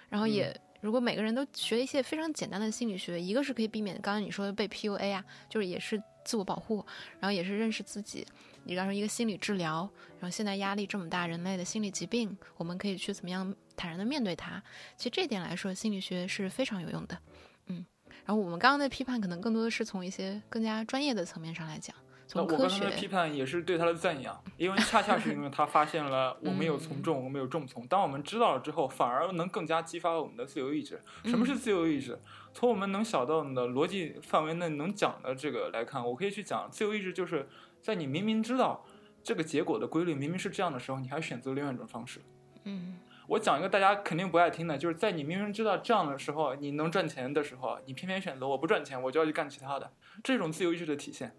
[0.09, 0.59] 然后也。
[0.81, 6.85] 如果每个人都学一些非常简单的心理学，一个是可以避免刚刚你说的被 PUA 啊，就是也是自我保护，
[7.21, 8.27] 然后也是认识自己，
[8.65, 9.89] 你让一个心理治疗，
[10.21, 14.63] 然后现在压力这么大，人类的心理疾病，我们可以去怎么样坦然的面对它。
[14.97, 17.19] 其实这点来说，心理学是非常有用的，
[17.67, 17.85] 嗯。
[18.25, 21.97] 然后我们刚刚的批判可能更多的是从一些更加专业的层面上来讲，
[22.29, 27.87] 从科那我刚才的批，判也是对他的赞扬，因为 恰恰是因为他发现了我们有从众，我们有众从。
[27.87, 31.03] 当我们知道了之后，反而能更加激发我们的自由意志。
[31.25, 32.21] 什么是自由意志？
[32.53, 37.49] 从我们能想到的逻辑范围内能讲的这个来看，我可以去讲，自由意志就是
[37.81, 38.85] 在你明明知道
[39.25, 42.21] 这个结果的规律明明是这样的时候，你还选择另外一种方式。
[42.65, 42.99] 嗯
[43.29, 49.91] 我讲一个大家肯定不爱听的，就是在你明明知道这样的时候，你能赚钱的时候，你偏偏选择我不赚钱，我就要去干其他的，
[50.23, 51.35] 这种自由意志的体现。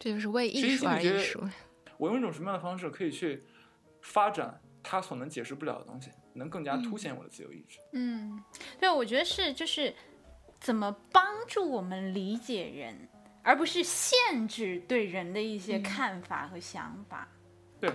[0.00, 1.40] 这就是为艺术而艺术。
[1.98, 3.44] 我用一种什么样的方式可以去
[4.00, 7.78] 发展它所能解释不了的东西，能更加凸显我的自由意志？
[7.92, 8.42] 嗯，
[8.80, 9.94] 对，我觉得是就是
[10.58, 13.08] 怎么帮助我们理解人，
[13.42, 17.28] 而不是限制对人的一些嗯看法和想法。
[17.78, 17.92] 对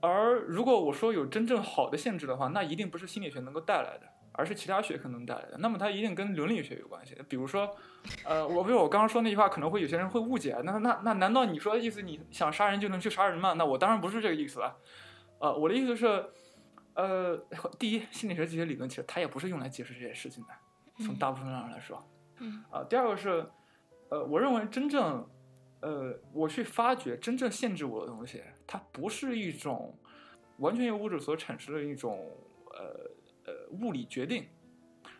[0.00, 4.06] 而如果我说有真正好的限制的话，那一定不是心理学能够带来的，
[4.36, 5.56] 而是其他学科能带来的。
[5.58, 7.16] 那么它一定跟伦理学有关系。
[7.28, 7.76] 比如说，
[8.24, 10.56] 呃，我比如我刚刚说那句话，可能会有些人会误解。
[10.64, 13.54] 那那那难道你说的意思你想杀人就能去杀人吗？
[13.54, 14.76] 那我当然不是这个意思了。
[15.38, 16.24] 呃，我的意思是，
[16.94, 17.36] 呃，
[17.78, 22.02] 第一，心理学这些理论其实它也不是用来解释这些事情的，从大部分上来说。
[22.38, 23.46] 嗯啊、第二个是，
[24.08, 25.26] 呃，我认为真正，
[25.80, 29.98] 呃，我去发掘真正限制我的东西，它不是一种
[30.58, 32.30] 完全由物质所产生的一种
[32.72, 33.10] 呃呃
[33.70, 34.46] 物理决定，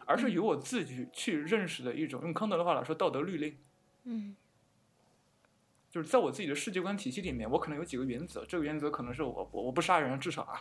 [0.04, 3.56] 而是由我自己去认识的一种，用康德的话来说，道德律令。
[4.04, 4.36] 嗯
[5.88, 8.44] 就是在我自己的世界观体系里面，我可能有几个原则。
[8.44, 10.60] 这个原则可能是我我我不杀人，至少啊，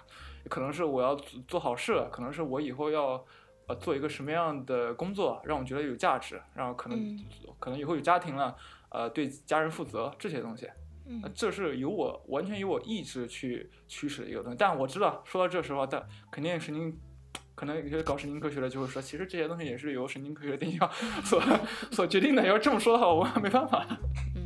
[0.49, 3.25] 可能是我要做做好事，可能是我以后要
[3.67, 7.25] 呃做一个什么样的工作，让我觉得有价值，然后可能、嗯
[7.59, 8.55] 可能以后有家庭了，
[8.89, 10.69] 呃，对家人负责这些东西。
[11.07, 14.57] 嗯呃这是由我完全由我意志去驱使的一个东西。
[14.57, 16.97] 但我知道，说到这时候，但肯定神经，
[17.56, 20.91] 可能有些搞神经科学的就会说，其实这些东西也是由神经科学定向
[21.24, 21.41] 所
[21.91, 22.45] 所决定的。
[22.45, 23.86] 要这么说的话，我没办法。
[24.36, 24.43] 嗯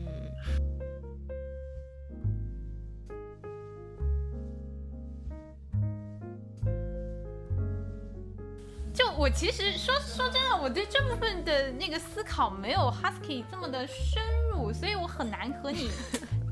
[8.93, 15.89] 就我其实说说真的，我对这部分的那个思考没有 Husky 这么的深入，所以我很难和你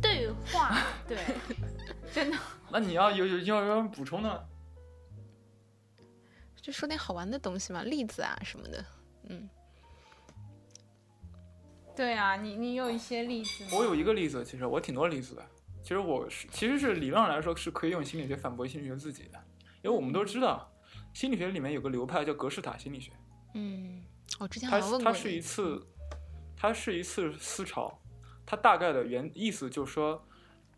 [0.01, 0.77] 对话。
[1.05, 1.17] 对，
[2.13, 2.37] 真的。
[2.69, 4.47] 那你要有有要有人补充的，
[6.67, 8.85] 就说点好玩的东西嘛，例子啊什么的。
[9.29, 9.49] 嗯
[11.95, 13.69] 对啊，你你有一些例子吗？
[13.71, 15.45] 我有一个例子，其实我挺多例子的。
[15.81, 19.41] 其实我是其实是理论上来说是可以用心理学反驳心理学自己的，
[19.81, 20.69] 因为我们都知道，
[21.13, 23.13] 心理学里面有个流派叫格式塔心理学，
[23.53, 24.03] 嗯，
[24.37, 25.87] 我之前它好像问过你它是一次，
[26.57, 27.97] 它是一次思潮，
[28.45, 30.21] 它大概的原意思就是说，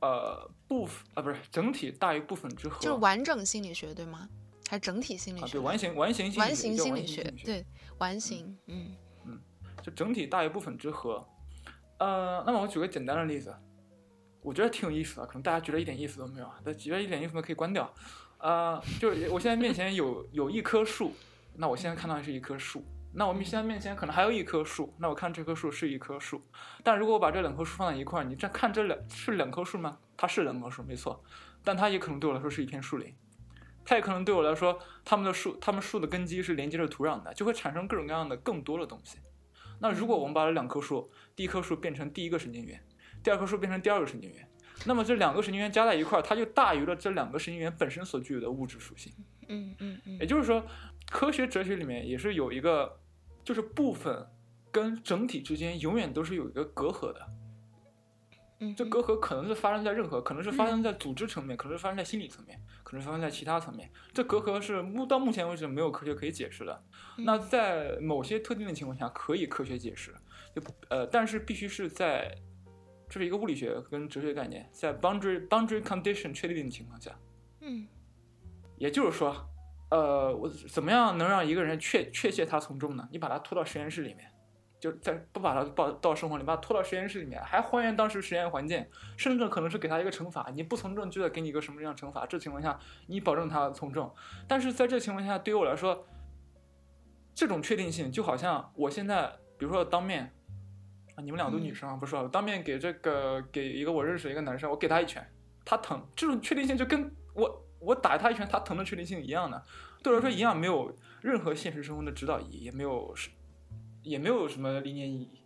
[0.02, 4.30] 呃，部分啊不是整体大于部分之和，就是完整心理学对吗？
[4.70, 5.54] 还是整体心理啊学？
[5.54, 7.66] 对完形完形心理完学叫形心理学完形心理，学对
[7.98, 8.96] 完形，嗯
[9.26, 9.40] 嗯
[9.82, 11.28] 就整体大于部分之和。
[11.98, 13.52] 呃，那么我举个简单的例子，
[14.44, 17.92] 我觉得挺有意思的，可能大家觉得一点意思都没有啊，但觉得一点意思都可以关掉。
[18.38, 21.14] 呃，就是我现在面前有有一棵树，
[21.56, 22.86] 那我现在看到的是一棵树。
[23.12, 26.40] 那我们现在面前可能还有一棵树，那我看这棵树是一棵树。
[26.84, 29.98] 但如果我把这两棵树放在一块儿，你这看这两是两棵树吗？
[30.16, 31.24] 它是两棵树，没错，
[31.64, 33.12] 但它也可能对我来说是一片树林。
[33.90, 39.18] 它也可能对我来说，它们的树，它们树的根基是连接着土壤的，就会产生各种各样的更多的东西。
[39.80, 42.80] 那如果我们把这两棵树，第一棵树变成第一个神经元，
[43.24, 44.48] 第二棵树变成第二个神经元，
[44.86, 49.12] 那么这两个神经元加在一块儿，它就大于了这两个神经元本身所具有的物质属性。
[49.48, 50.64] 嗯嗯嗯也就是说，
[51.10, 53.00] 科学哲学里面也是有一个，
[53.44, 54.24] 就是部分
[54.72, 57.28] 跟整体之间永远都是有一个隔阂的。
[58.60, 63.90] 嗯，这隔阂可能是发生在任何，可能是发生在组织层面，可能是发生在心理层面，可能是发生在其他层面。
[64.14, 66.84] 这隔阂是目到目前为止没有科学可以解释的。
[67.18, 70.14] 那在某些特定的情况下可以科学解释，
[70.54, 72.36] 就呃，但是必须是在
[73.10, 77.18] 这是一个物理学跟哲学概念，在 boundary boundary condition 确定的情况下。
[77.62, 77.88] 嗯
[78.78, 79.36] 也就是说，
[79.92, 83.08] 呃，我怎么样能让一个人确确切他从众呢？
[83.12, 84.32] 你把他拖到实验室里面，
[84.80, 88.86] 就在不把他抱到生活里，把他拖到实验室里面，还还原当时实验环境，
[89.18, 92.26] 甚至可能是给他一个惩罚，你不从政就得给你一个什么样的惩罚。
[92.26, 94.10] 这情况下，你保证他从政，
[94.48, 96.06] 但是在这情况下，对于我来说，
[97.36, 100.34] 这种确定性就好像我现在，比如说当面。
[101.16, 102.22] 啊，你们俩都女生啊，不是吧？
[102.22, 105.22] 我当面给这个给一个我认识的一个男生，我给他一拳，
[105.66, 109.62] 他疼，这种确定性就跟我我打他一拳，他疼的确定性一样的，
[110.02, 113.30] 对我来说一样没有任何现实生活的指导意义，也没有是
[114.10, 115.42] 也没有什么理念意义。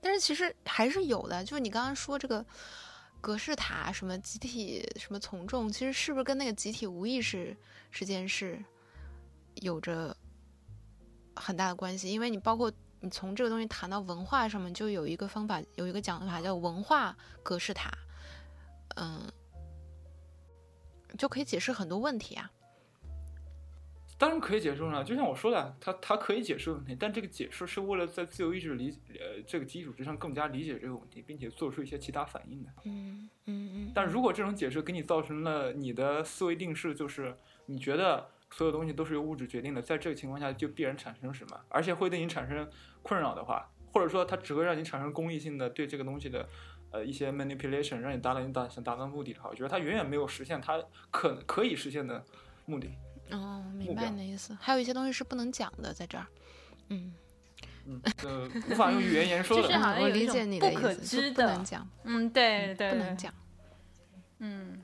[0.00, 2.44] 但是其实还是有的，就是你刚刚说这个
[3.20, 7.56] 格式塔什么集体什么从众，其实是不是跟那个集体无意识
[7.90, 8.62] 这件事
[9.56, 10.16] 有着
[11.34, 12.10] 很大的关系？
[12.10, 17.90] 因为你包括你从这个东西谈到文化上面，就有一个方法，有一个讲法叫文化格式塔，
[18.94, 19.30] 嗯，
[21.18, 22.50] 就可以解释很多问题啊。
[24.18, 32.70] 当然可以解释了，就像我说的，它它可以解释问题，但这个解释是为了在自由意志理呃这个基础之上更加理解这个问题，并且做出一些其他反应的。
[32.84, 33.92] 嗯嗯嗯。
[33.94, 37.36] 但如果这种解释给你造成了你的思维定式，就是
[37.66, 42.66] 你觉得所有东西都是由物质决定的，在这个情况下就必然产生什么，而且会对你产生
[43.02, 46.48] 困扰的话，或者说它只会让你产生功利性的对这个东西的
[46.90, 52.24] 呃一些 manipulation，让你达到你达想达到目的的话，我觉得它远远没有实现它可可以实现的
[52.64, 52.88] 目的。
[53.30, 54.56] 哦，明白你的意思。
[54.60, 56.26] 还有一些东西是不能讲的，在这儿。
[56.88, 57.12] 嗯，
[57.86, 59.62] 嗯，呃，无法用语言言说的。
[59.66, 63.32] 就是好像我有一种理解你的不可意思，知的不能讲，嗯，对对，不能讲。
[64.38, 64.82] 嗯，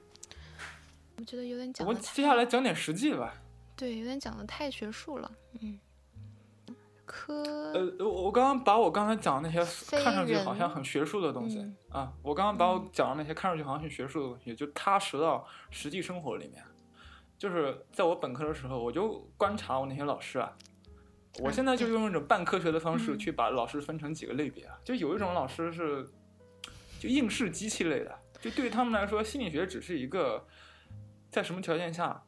[1.16, 3.34] 我觉得有点讲我们接下来讲点实际的吧。
[3.76, 5.30] 对，有点讲的太学术了。
[5.60, 5.78] 嗯，
[7.04, 7.42] 科
[7.74, 16.64] 呃，我我刚刚把我刚才讲的那些看上去好像很学术的东西、嗯啊，我刚刚把我讲的那些看上去好像很学术的东西，就踏实到实际生活里面。
[17.42, 20.56] 就是在我本科的时候，我就观察我那些老师啊，
[21.40, 26.08] 我现在就用一种半科学的方式嗯去把老师分成几个类别啊，就有一种老师是
[27.00, 30.46] 就应试机器类的，就对于他们来说，心理学只是一个
[31.32, 32.22] 在什么条件下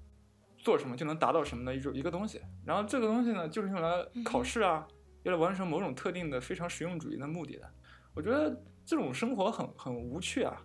[0.58, 2.40] 做什么就能达到什么的一种一个东西。
[2.66, 4.84] 然后这个东西呢，就是用来考试啊，
[5.22, 7.70] 用来完成某种特定的非常实用主义的目的的。
[8.14, 10.60] 我觉得这种生活很很无趣啊。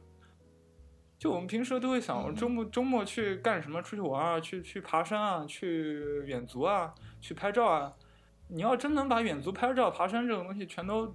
[1.20, 3.82] 就我们平时都会想，我周末周末去干什么？
[3.82, 7.93] 出去玩啊，去去爬山啊，去远足啊，去拍照啊。
[8.47, 11.13] 你要真能把远足、拍照、爬山这种东西全都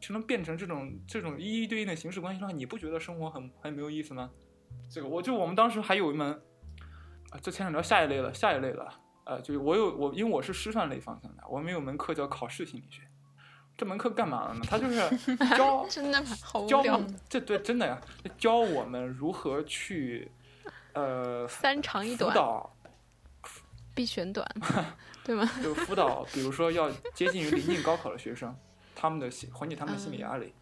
[0.00, 4.30] 全都变成这种这种一一对应的形式关系的话，你不觉得生活很很没有意思吗？
[4.88, 6.32] 这个我就我们当时还有一门
[7.30, 8.88] 啊，这牵扯到下一类了，下一类了。
[9.26, 13.02] 呃，就是我有我，因为我是师范类方向的，我们有门课叫考试心理学。
[13.76, 14.60] 这门课干嘛的呢？
[14.68, 16.28] 他就是 教 真的吗？
[16.42, 17.00] 好无教聊。
[17.28, 18.00] 这对真的呀，
[18.38, 20.30] 教我们如何去
[20.94, 22.76] 呃三长一短，辅导，
[23.94, 24.46] 必选短，
[25.22, 25.48] 对吗？
[25.62, 28.56] 就辅导，比如说要接近于临近高考的学生，
[28.94, 30.54] 他们的心缓解他们的心理压力。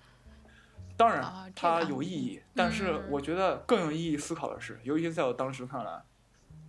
[0.96, 6.02] 当然哦，它有意义，但是嗯我觉得更有意义思考的是，尤其在我当时看来，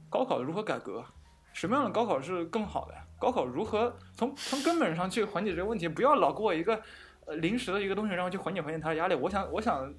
[0.09, 1.03] 高考如何改革，
[1.53, 2.95] 什么样的高考是更好的？
[3.25, 5.87] 高考如何从从根本上去缓解这个问题？
[5.87, 6.79] 不要老给我一个
[7.37, 9.15] 临时的一个东西，让我去缓解缓解他的压力。
[9.15, 9.91] 我想，我想，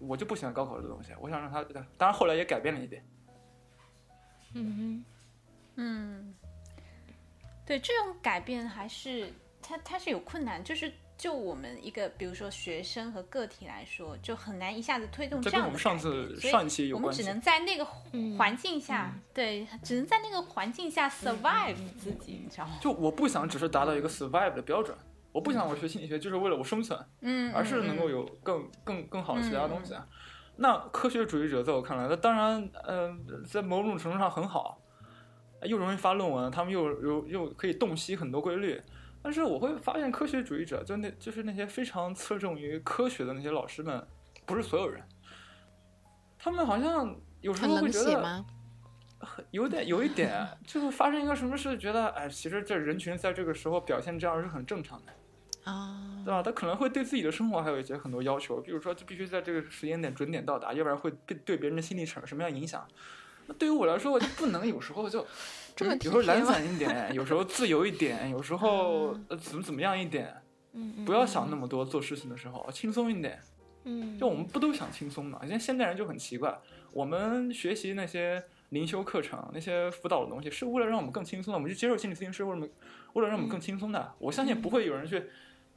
[0.00, 1.62] 我就不喜欢高考这个东西，我想让他，
[1.96, 3.06] 当然后来也改变了一点。
[4.54, 5.04] 嗯
[5.76, 6.34] 嗯，
[7.64, 10.92] 对，这种改变还是他他是有困难，就是
[11.22, 15.78] 就我们一个比如说学生和个体来说，就很难一下子推动这跟我们。
[15.78, 17.22] 上次上一期有我们只。
[17.22, 22.72] 能在那个嗯环境下，对，只能在那个环境下 survive 自己，你知道吗？
[22.80, 24.98] 就我不想只是达到一个 survive 的标准，
[25.30, 29.94] 我不想我学心理学就是为了我生存，嗯，而是能够有更更更好的其他东西。
[29.94, 30.04] 啊
[30.56, 33.16] 那科学主义者在我看来，那当然，呃，
[33.46, 34.82] 在某种程度上很好，
[35.62, 38.82] 又容易发论文，他们又又又可以洞悉很多规律。
[39.22, 44.06] 但是我会发现，科学主义者就那就是那些非常侧重于科学的那些老师们，
[44.44, 45.02] 不是所有人，
[46.38, 48.44] 他们好像有时候会觉得
[49.20, 49.44] 很？
[49.52, 55.12] 有点有一点，就是发生一个什么事，觉得哎，其实这人群在这个时候表现这样是很正常的。
[55.70, 56.42] 啊对，吧？
[56.42, 62.84] 他可能会对自己的生活还有一些很多要求，比如说，就必须在这个时间点准点到达，要不然会对对别人的心理产生什么样影响。
[63.46, 65.24] 那对于我来说，我就不能有时候就，
[65.74, 70.34] 这么有时候懒散一点，有时候自由一点，有时候呃怎么怎么样一点，
[70.72, 73.38] 嗯，不要想那么多，做事情的时候轻松一点。
[73.84, 75.40] 嗯，就我们不都想轻松嘛？
[75.40, 76.56] 现在现代人就很奇怪，
[76.92, 81.58] 我们学习那些灵修课程、那些辅导的东西，是为了让我们更轻松的。
[81.58, 82.68] 我们去接受心理咨询师，为什么？
[83.14, 84.14] 为了让我们更轻松的。
[84.20, 85.20] 我相信不会有人去，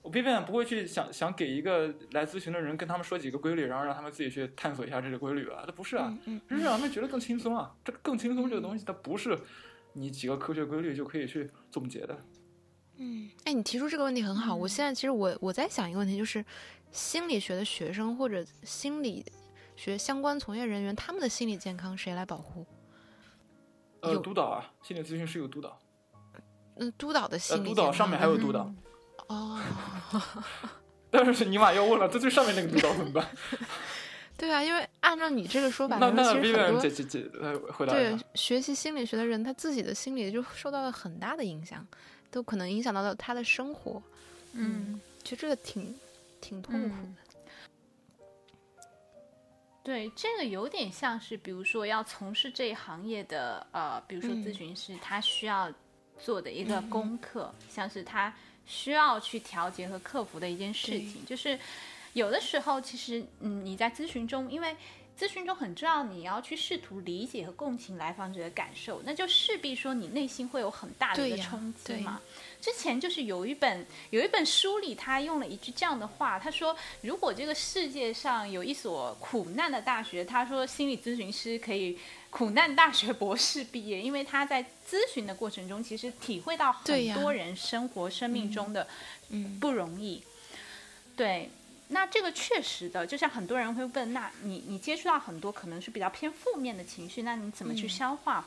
[0.04, 5.64] 我 B 变不会去想想给一个来咨询的人跟他们说几个规律，然后让他们自己去探索一下这个规律吧。
[5.66, 7.74] 它不是啊，嗯是让他们觉得更轻松啊。
[7.84, 9.36] 这个更轻松这个东西，它不是
[9.96, 12.18] 你几个科学规律就可以去总结的。
[12.98, 14.54] 嗯，哎，你提出这个问题很好。
[14.56, 16.44] 我现在其实我我在想一个问题，就是
[16.92, 19.26] 心理学的学生或者心理
[19.76, 22.66] 学相关从业人员，他们的心理健康谁来保护？
[24.02, 25.80] 呃，有督导啊，心理咨询师有督导，
[26.76, 28.64] 嗯，督导的呃，心理督导上面还有督导。
[28.64, 28.78] 嗯
[29.28, 29.60] 哦，
[31.10, 33.28] 但是尼玛要问了，这最上面那个督导怎么办？
[34.38, 38.18] 对啊，因为按照你这个说法那，那其实很多这这这来回答对。
[38.34, 41.86] 学习心理学的人，他自己的心理就受到了很大的影响，
[42.30, 44.02] 都可能影响到了他的生活。
[44.54, 45.96] 嗯，其实这个挺
[46.42, 46.96] 挺痛苦的。
[46.96, 47.16] 嗯
[49.86, 55.72] 对，这个有点像是，比如说要从事这一行业的呃，比如说嗯咨询师，他需要
[56.20, 58.34] 做的一个功课，像是他
[58.66, 61.60] 需要去调节和克服的一件事情，就是
[62.16, 64.74] 有的时候其实嗯你在咨询中，因为
[65.20, 72.22] 咨询中很重要，你要去试图理解和共情来访者的感受，那就势必说你内心会有很大的一个冲击嘛。
[72.62, 81.98] 之前就是有一本有一本书里，他用了一句这样的话，他说：“如果这个世界上有一所苦难的大学，他说心理咨询师可以
[82.30, 88.88] 苦难大学博士毕业，因为他在咨询的过程中，其实体会到很多人生活生命中的
[89.30, 90.24] 嗯不容易。
[91.16, 91.50] 对，
[91.90, 97.90] 那这个确实的，就像很多人会问，那你你接触到很多可能是比较偏负面的情绪，那你怎么去嗯。
[97.90, 98.46] 消化？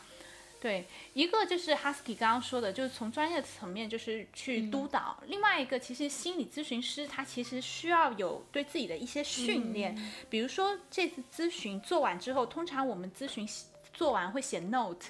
[0.60, 0.84] 对，
[1.14, 4.70] 一个就是 Husky 刚刚说的，就是从专业层面就是去嗯。
[4.72, 10.10] 督导；另外一个，其实心理咨询师他其实需要有对自己的一些训练，嗯。
[10.28, 13.48] 比如说这次咨询做完之后，通常我们咨询
[13.94, 15.06] 做完会写 note，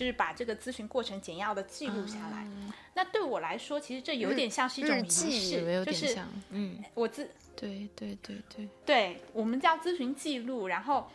[0.00, 2.46] 就是把这个咨询过程简要的记录下来。
[2.94, 11.06] 那对我来说，其实这有点像是一种仪式，就是，嗯，我自对对对对，对我们叫咨询记录，然后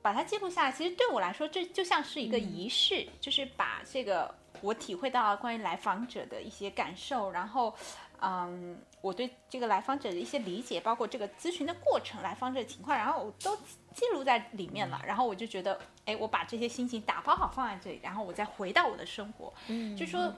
[0.00, 0.70] 把它记录下来。
[0.70, 7.74] 其实对我来说，这就像是一个仪式，就是把这个我体会到关于来访者的一些感受，然后，
[8.20, 13.58] 嗯，我对这个来访者的一些理解，包括这个咨询的过程、来访者的情况，然后我都
[13.98, 15.00] 记录在里面了。
[15.04, 19.52] 然后我就觉得，哎，我把这些心情打包好放在这里，然后我再回到我的生活。
[19.66, 20.32] 嗯，就说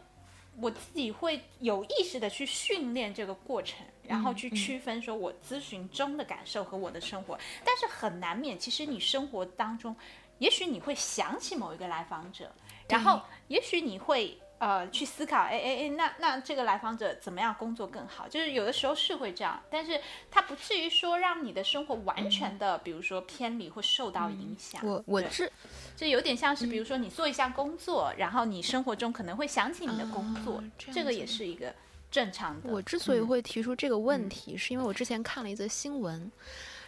[0.57, 9.95] 我自己会有意识的去训练这个过程，然后去区分说我咨询中的感受和我的生活，但是很难免，其实你生活当中，
[10.39, 12.51] 也许你会想起某一个来访者，
[12.89, 14.39] 然后也许你会。
[14.61, 18.29] 呃，去思考，哎哎哎，那那这个来访者怎么样工作更好？
[18.29, 19.99] 就是有的时候是会这样，但是
[20.31, 24.87] 它不至于说让你的生活完全的，比如说偏离或受到影响。
[24.87, 25.51] 我我这
[25.97, 31.75] 这有点像是，比如说你做一项工作，然后你生活中可能会想起你的工作，啊这这个也是一个
[32.11, 32.69] 正常的。
[32.71, 36.31] 我之所以嗯会提出这个问题，是因为我之前看了一则新闻，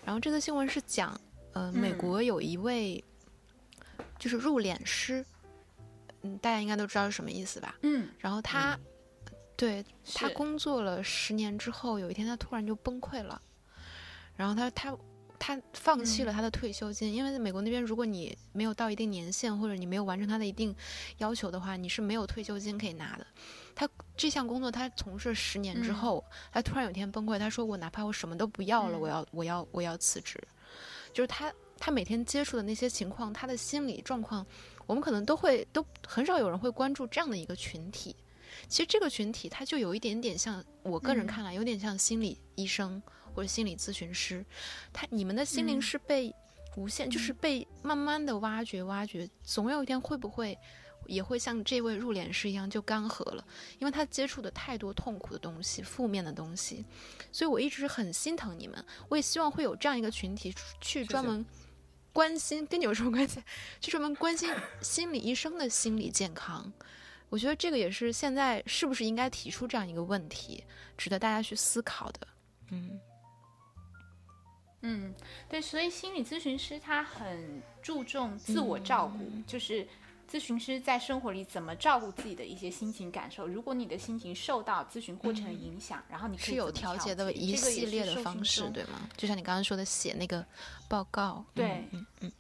[0.05, 1.19] 然后这则新闻是讲，
[1.55, 3.03] 呃，美嗯国有一位
[4.19, 5.25] 就是入殓师，
[6.23, 7.77] 嗯，大家应该都知道是什么意思吧？
[7.83, 8.79] 嗯，然后他，
[9.57, 13.41] 对他工作了十年之后，有一天他突然就崩溃了，
[14.37, 14.97] 然后他他
[15.39, 20.75] 他放弃嗯了他的退休金，因为在美国那边，如果你没有到一定年限，或者你没有完成他的一定
[21.19, 23.27] 要求的话，你是没有退休金可以拿的。
[23.75, 30.39] 他这项工作他从事十年之嗯后，他突然有一天崩溃，他说：“我哪怕我什么都不要了，嗯我要我要我要辞职。”
[31.13, 34.47] 就是他他每天接触的那些情况，他的心理状况，
[34.87, 38.17] 我们可能都会都很少有人会关注这样的一个群体。
[38.69, 43.03] 其实这个群体，他就有一点点像我个人看来，有点像心理医生
[43.35, 44.45] 或者心理咨询师。
[44.93, 46.35] 他你们的心灵是被
[46.77, 50.57] 无限，就是被慢慢的挖掘挖掘，总有一天会不会
[51.07, 53.45] 也会像这位入殓师一样就干涸了？
[53.79, 56.85] 因为他接触的太多痛苦的东西、负面的东西，
[57.33, 58.85] 所以我一直很心疼你们。
[59.09, 61.45] 我也希望会有这样一个群体去专门
[62.13, 63.43] 关心，跟你有什么关系？
[63.81, 66.73] 就是我们关心心理医生的心理健康。
[67.29, 70.63] 我觉得这个也是现在是不是应该提出这样一个问题，
[70.99, 72.29] 值得大家去思考的。
[72.71, 73.01] 嗯
[74.83, 75.15] 嗯，
[75.49, 79.87] 对，所以心理咨询师他很注重自我照顾，就是
[80.33, 83.47] 咨询师在生活里怎么照顾自己的一些心情感受。
[83.47, 89.09] 如果你的心情受到咨询过程的影响，然后你可以是有调节的一系列的方式，对吗？
[89.17, 90.43] 就像你刚刚说的，写那个
[90.89, 92.33] 报告，对，嗯嗯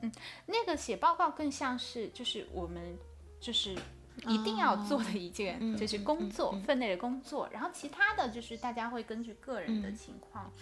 [0.00, 0.12] 嗯，
[0.46, 2.96] 那个写报告更像是就是我们。
[3.42, 3.74] 就是
[4.28, 7.48] 一定要做的一件，就是工作分内的工作。
[7.50, 10.52] 然后其他的就是大家会根据个人的情况，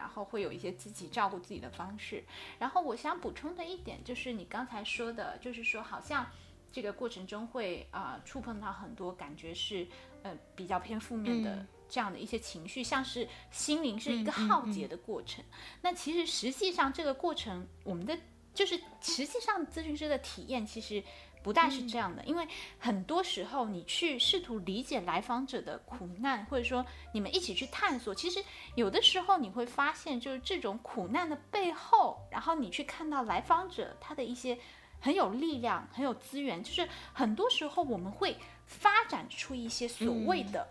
[0.00, 2.24] 然后会有一些自己照顾自己的方式。
[2.58, 6.26] 然后我想补充的一点就是你刚才说的，就是说好像
[6.72, 9.86] 这个过程中会啊触碰到很多感觉是
[10.22, 15.44] 呃比较偏负面的这样的一些情绪，像是心灵是一个浩劫的过程。
[15.82, 18.18] 那其实实际上这个过程，我们的
[18.54, 21.04] 就是实际上咨询师的体验其实。
[21.42, 22.46] 不但是这样的，因为
[22.78, 34.58] 很多时候你去试图理解来访者的苦难，或者说你们一起去探索，其实有的时候你会发现，就是这种苦难的背后，然后你去看到来访者他的一些
[35.00, 38.36] 很有力量、很有资源，就是很多时候我们会
[38.66, 40.68] 发展出一些所谓的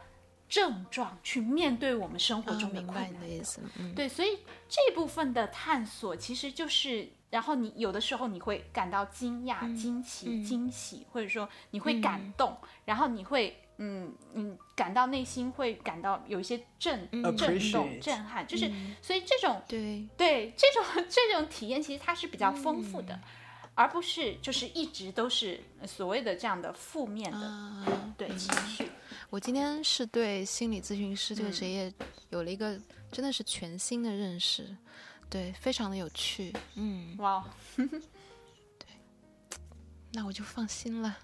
[0.47, 3.13] 症状去面对我们生活中的困难。
[3.95, 7.11] 对，所以这部分的探索其实就是。
[7.29, 17.07] 然后你有的时候你会感到惊讶、惊奇、惊喜，或者说你会感动，然后你会嗯嗯感到内心会感到有一些震
[17.37, 18.71] 震动、震撼，就是
[19.01, 20.07] 所以这种对。
[20.17, 23.19] 对这种这种体验其实它是比较丰富的，
[23.75, 27.85] 而不是就是一直都是所谓的这样的负面的
[28.17, 28.89] 对情绪。
[29.29, 31.93] 我今天是对心理咨询师这个职业
[32.31, 32.77] 有了一个
[33.11, 34.75] 真的是全新的认识。
[35.29, 37.45] 对，非常的有趣，嗯，哇，
[37.77, 38.87] 对，
[40.11, 41.15] 那我就放心了，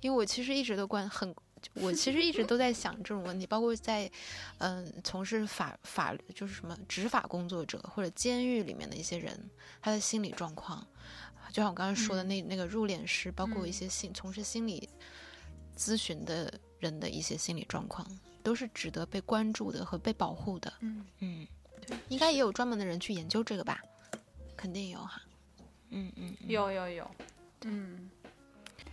[0.00, 1.34] 因为我其实一直都关很，
[1.74, 4.10] 我其实一直都在想这种问题，包括在，
[4.58, 9.50] 嗯，从事法法就是什么执法工作者或者监狱里面的一些人，
[9.82, 10.86] 他的心理状况，
[11.50, 14.88] 就像我刚刚说的那那个入殓师，包括一些心从事心理
[15.76, 18.06] 咨询的人的一些心理状况，
[18.42, 21.04] 都是值得被关注的和被保护的，嗯。
[21.18, 21.46] 嗯。
[22.08, 23.80] 应该也有专门的人去研究这个吧？
[24.56, 25.20] 肯定有哈。
[25.90, 27.10] 嗯嗯，有有有。
[27.64, 28.10] 嗯。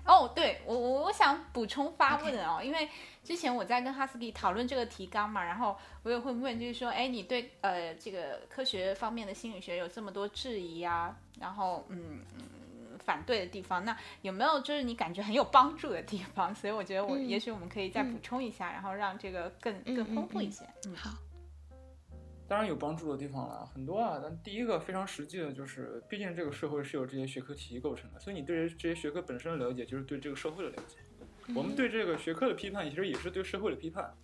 [0.06, 2.89] 哦，对我我我想补充发问哦，因为
[3.24, 16.54] 之前我在跟哈斯基讨论这个提纲嘛，然后我也会问，就是说，哎，你对呃这个科学方面的心理学有这么多质疑啊，然后嗯嗯反对的地方，那有没有就是你感觉很有帮助的地方？
[16.54, 20.66] 所以我觉得我也许我们可以再补充一下，然后让这个更更丰富一些。
[20.86, 21.12] 嗯，好。
[22.54, 24.20] 当然有帮助的地方了，很多啊。
[24.22, 30.99] 但第一个非常实际的就是，毕竟这个社会是由这些学科体系构成的，所以你对这些学科本身的了解，就是对这个社会的了解。
[31.56, 34.16] 我们对这个学科的批判，其实也是对社会的批判。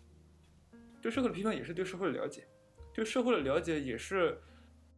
[1.02, 2.48] 对社会的批判，也是对社会的了解。
[2.94, 4.40] 对社会的了解，也是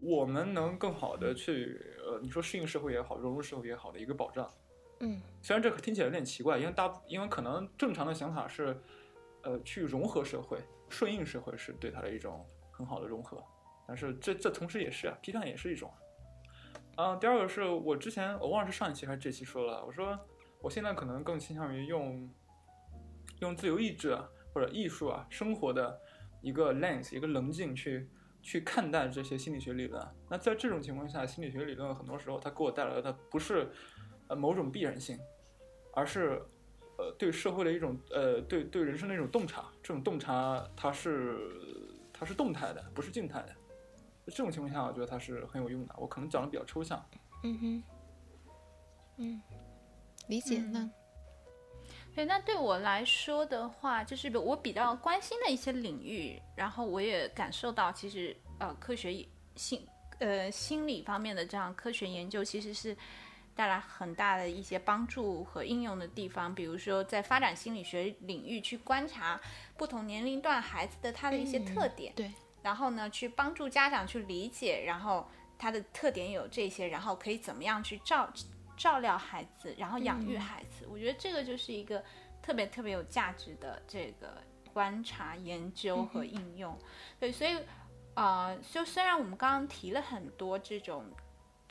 [0.02, 4.54] 我们能更好的去，呃，你说适应社会也好，融入社会也好的一个保障。
[5.00, 5.22] 嗯。
[5.42, 8.78] 虽然这听起来有点奇怪，因为大，因为可能正常的想法是，
[9.44, 10.58] 呃，去融合社会、
[10.90, 12.46] 顺应社会，是对他的一种。
[12.82, 13.38] 很好的融合，
[13.88, 15.92] 但是这这同时也是啊，批判也是一种。
[16.98, 20.20] 嗯，第二个是我之前我忘了是上一期还是这期说了，我说
[20.62, 22.28] 我现在可能更倾向于用
[23.42, 25.96] 用自由意志啊或者艺术啊生活的
[26.42, 28.10] 一个 lens 一个棱镜去
[28.42, 30.04] 去看待这些心理学理论。
[30.28, 33.70] 那在这种情况下，心理学理论很多时候它给我带来的不是
[34.28, 35.20] 呃某种必然性，
[35.94, 36.42] 而是
[36.98, 39.66] 呃对社会的一种呃对对人生的一种洞察。
[39.84, 41.38] 这种洞察它是。
[42.22, 43.56] 它是动态的，不是静态的。
[44.28, 45.96] 这种情况下，我觉得它是很有用的。
[45.98, 47.04] 我可能讲的比较抽象。
[47.42, 47.84] 嗯哼，
[49.18, 49.42] 嗯，
[50.28, 50.92] 理解呢。
[52.14, 59.84] 对，那对我来说的话，就是我比较关心的一些领域，然后我也感受到，其实呃，科学心
[60.20, 62.96] 呃心理方面的这样科学研究，其实是
[63.62, 66.56] 带来很大的一些帮助和应用的地方。
[66.56, 69.40] 比如说，在发展心理学领域去观察。
[69.78, 72.32] 不同年龄段孩子的他的一些特点，对，
[72.62, 78.32] 然后呢，去帮助家长去理解，然后他的特点有这些，然后可以怎么样去照
[78.78, 80.88] 照料孩子，然后养育嗯孩子。
[80.88, 82.04] 我觉得这个就是一个
[82.44, 84.38] 特别特别有价值的这个
[84.72, 86.78] 观察、研究和应用。
[87.20, 87.58] 对，所以
[88.14, 91.06] 呃，就虽然我们刚刚提了很多这种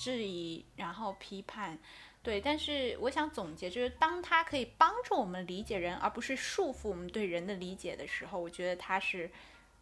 [0.00, 1.78] 质疑，然后批判。
[2.22, 9.30] 对，但是我想总结，就是当它可以帮助我们理解人，而不是束缚我们对人的理解的时候，我觉得它是，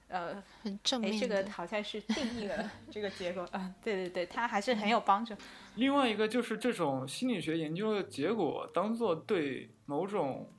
[0.09, 1.21] 呃，很正哎，面。
[1.21, 5.35] 这个好像是定义了 这个结构啊，对对对，它还是很有帮助。
[5.77, 10.53] 另外一个就是这种心理学研究的结果，当做对某种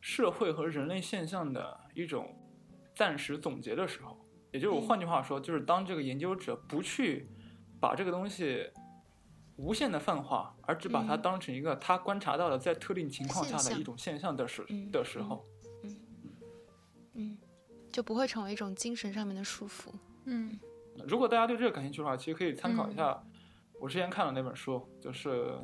[0.00, 2.34] 社会和人类现象的一种
[2.94, 4.18] 暂时总结的时候，
[4.50, 7.28] 也就是我嗯换句话说，就是当这个研究者不去
[7.80, 8.70] 把这个东西
[9.56, 15.44] 无限的泛化，而只把它嗯当成一个他观察到的在特定情况下的一种现象的时嗯的时候，
[15.82, 15.96] 嗯
[17.14, 17.38] 嗯，
[17.90, 19.90] 就不会成为一种精神上面的束缚。
[20.24, 20.58] 嗯
[21.06, 23.22] 如果大家对这个感兴趣的话，其实可以参考一下
[23.80, 25.58] 我之前看的那本书，就是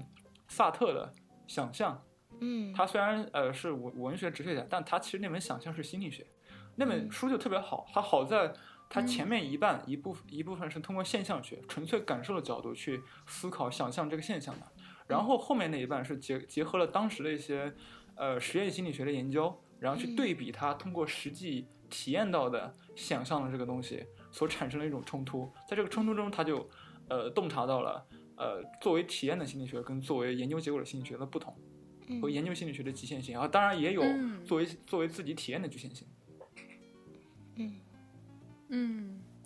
[0.49, 1.13] 萨特的
[1.47, 1.95] 《想象》。
[2.41, 6.27] 嗯，他虽然呃是文文学哲学家，但他其实那本想象是心理学，
[6.75, 7.87] 那嗯本书就特别好。
[7.93, 8.53] 它好在
[8.89, 14.67] 它前面一半、一部分一部分是通过现象学、纯粹感受的角度去思考想象这个现象的，
[15.07, 17.73] 然后后面那一半是结结合了当时的一些
[18.15, 20.17] 呃实验心理学的研究，然后去嗯。
[20.17, 26.69] 对比它通过实际体验到的想象的这个东西所产生的一种冲突，在这个冲突中，他就
[27.09, 28.07] 呃洞察到了
[28.37, 31.57] 呃作为体验的心理学跟作为研究结果的心理学的不同。
[32.09, 32.21] 嗯。
[32.21, 34.45] 和研究心理学的局限性，啊，当然也有嗯。
[34.45, 36.07] 作为、作为自己体验的局限性。
[37.57, 37.81] 嗯，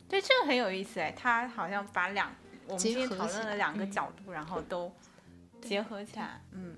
[0.09, 2.35] 对，这个很有意思哎，他好像把两
[2.67, 4.93] 我们今天讨论了两个嗯角度，然后都
[5.61, 6.77] 结合起来，嗯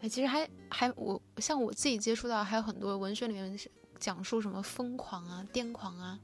[0.00, 6.18] 哎，其实还还我像我自己接触到还有很多文学里面是讲述什么疯狂啊、癫狂啊。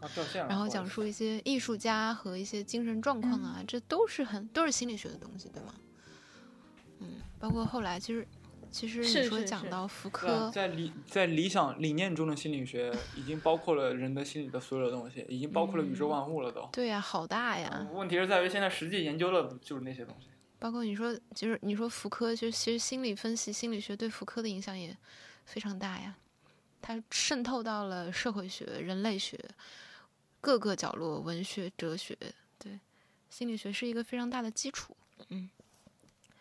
[0.48, 5.74] 然后讲述一些艺术家和一些精神状况啊，这都是很都是心理学的东西，对吗？
[7.00, 8.26] 嗯，包括后来其实
[8.72, 16.66] 其实你说讲到福柯，在理在理想理念中的心理学，已经包括了人的心理的所有的东西，已经包括了宇宙万物了都。
[16.72, 17.86] 对呀、好大呀！
[17.92, 20.28] 问题是在于现在实际研究的就是那些东西。
[20.58, 24.96] 包括你说，就是你说福柯，就其实心理分析、心理学对福柯的影响也
[25.44, 26.16] 非常大呀。
[26.80, 29.38] 它渗透到了社会学、人类学
[30.40, 32.16] 各个角落，文学、哲学，
[32.58, 32.80] 对，
[33.28, 34.96] 心理学是一个非常大的基础。
[35.28, 35.50] 嗯，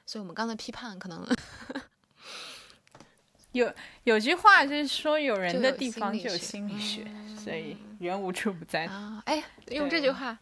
[0.05, 1.27] 所以我们刚才批判可能
[3.51, 7.05] 有有句话就是说，有人的地方就有心理学
[7.37, 8.85] 所以人无处不在。
[8.85, 10.37] 啊，哎，用这句话.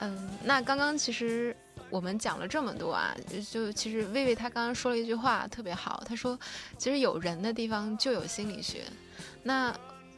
[0.00, 1.56] 嗯，那刚刚其实
[1.90, 3.14] 我们讲了这么多啊，
[3.50, 6.38] 就其实薇薇她刚刚说了一句话特别好，她说
[6.76, 8.84] 其实有人的地方就有心理学，
[9.42, 9.74] 那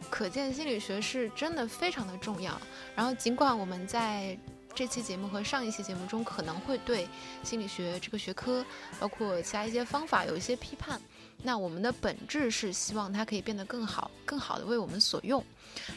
[0.09, 2.61] 可见心理学是真的非常的重要。
[2.97, 4.37] 然后尽管我们在
[4.75, 7.09] 这期节目和上一期节目中可能会对
[7.43, 8.65] 心理学这个学科，
[8.99, 11.01] 包括其他一些方法有一些批判，
[11.43, 15.45] 那我们的本质是希望它可以变得更好，更好的为我们所用。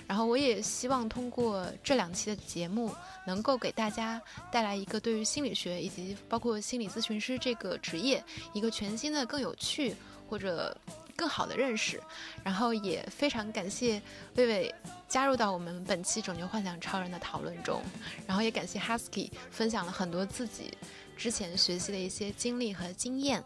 [0.08, 2.94] 然后我也希望通过这两期的节目，
[3.26, 4.22] 能够给大家
[4.52, 8.24] 带来一个对于心理学以及包括心理咨询师这个职业
[8.54, 9.96] 一个全新的、更有趣
[10.30, 10.76] 或者
[11.16, 12.00] 更好的认识。
[12.44, 14.02] 然后也非常感谢
[14.36, 14.74] 魏魏
[15.08, 17.82] 加入到我们本期《拯救幻想超人》的讨论中，
[18.28, 20.72] 然后也感谢 Husky 分享了很多自己
[21.18, 23.44] 之前学习的一些经历和经验。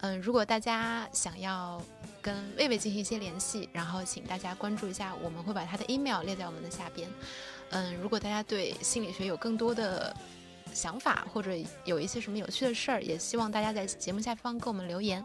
[0.00, 1.80] 嗯，如果大家想要
[2.20, 7.08] 跟魏魏进行一些联系，然后请大家关注一下，我们会把他的 email 列在我们的下边。
[7.70, 10.14] 嗯，如果大家对心理学有更多的
[10.72, 11.52] 想法，或者
[11.84, 15.24] 有一些什么有趣的事儿，也希望大家在节目下方给我们留言。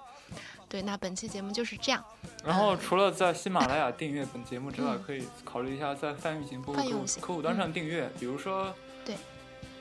[0.68, 2.04] 对，那本期节目就是这样。
[2.44, 6.82] 然后除了在喜马拉雅 订阅本节目之外，嗯可以考虑一下在泛用型播客
[7.22, 8.74] 客户端上订阅，比如说
[9.06, 9.16] 对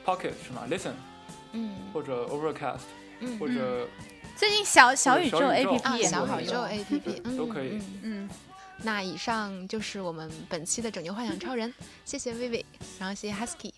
[0.05, 0.93] Pocket 是吗？Listen
[1.55, 1.71] 嗯。
[1.93, 2.81] 或者 Overcast
[3.21, 3.87] 嗯或者
[4.35, 5.71] 最近小小宇宙小宇宙。
[5.71, 6.53] APP 啊，也小宇宙。
[6.63, 7.77] APP、嗯、都可以。
[7.77, 8.27] 嗯。
[8.27, 8.29] 嗯，
[8.83, 12.63] 那以上就是我们本期的拯救幻想超人，谢谢 Vivi，，
[12.99, 13.71] 然后谢谢 Husky，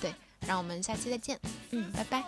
[0.00, 0.12] 对，
[0.48, 1.38] 让我们下期再见，
[1.70, 2.24] 嗯，拜拜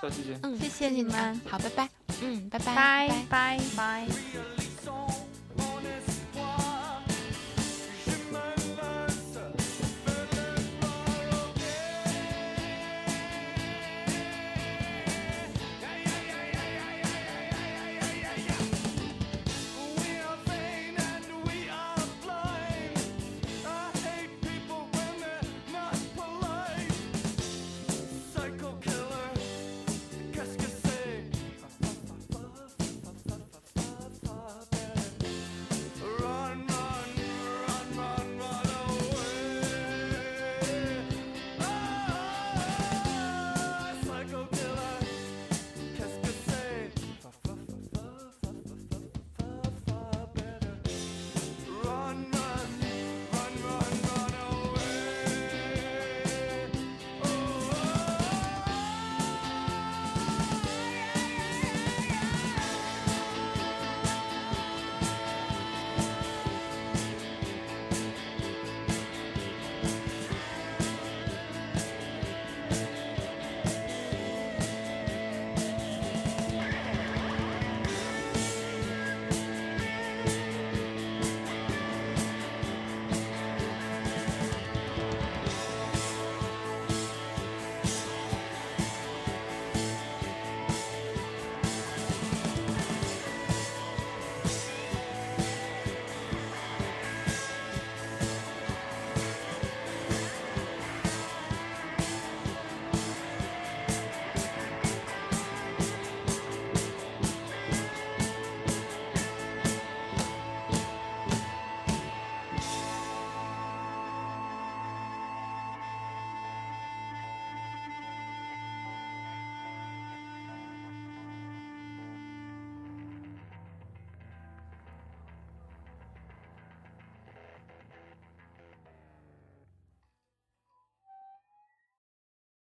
[0.00, 0.38] 下期见。
[0.44, 1.40] 嗯，谢谢你你们。
[1.48, 1.88] 好，拜拜，
[2.22, 3.26] 嗯，拜拜，拜。
[3.28, 3.60] 拜。
[3.76, 5.19] 拜。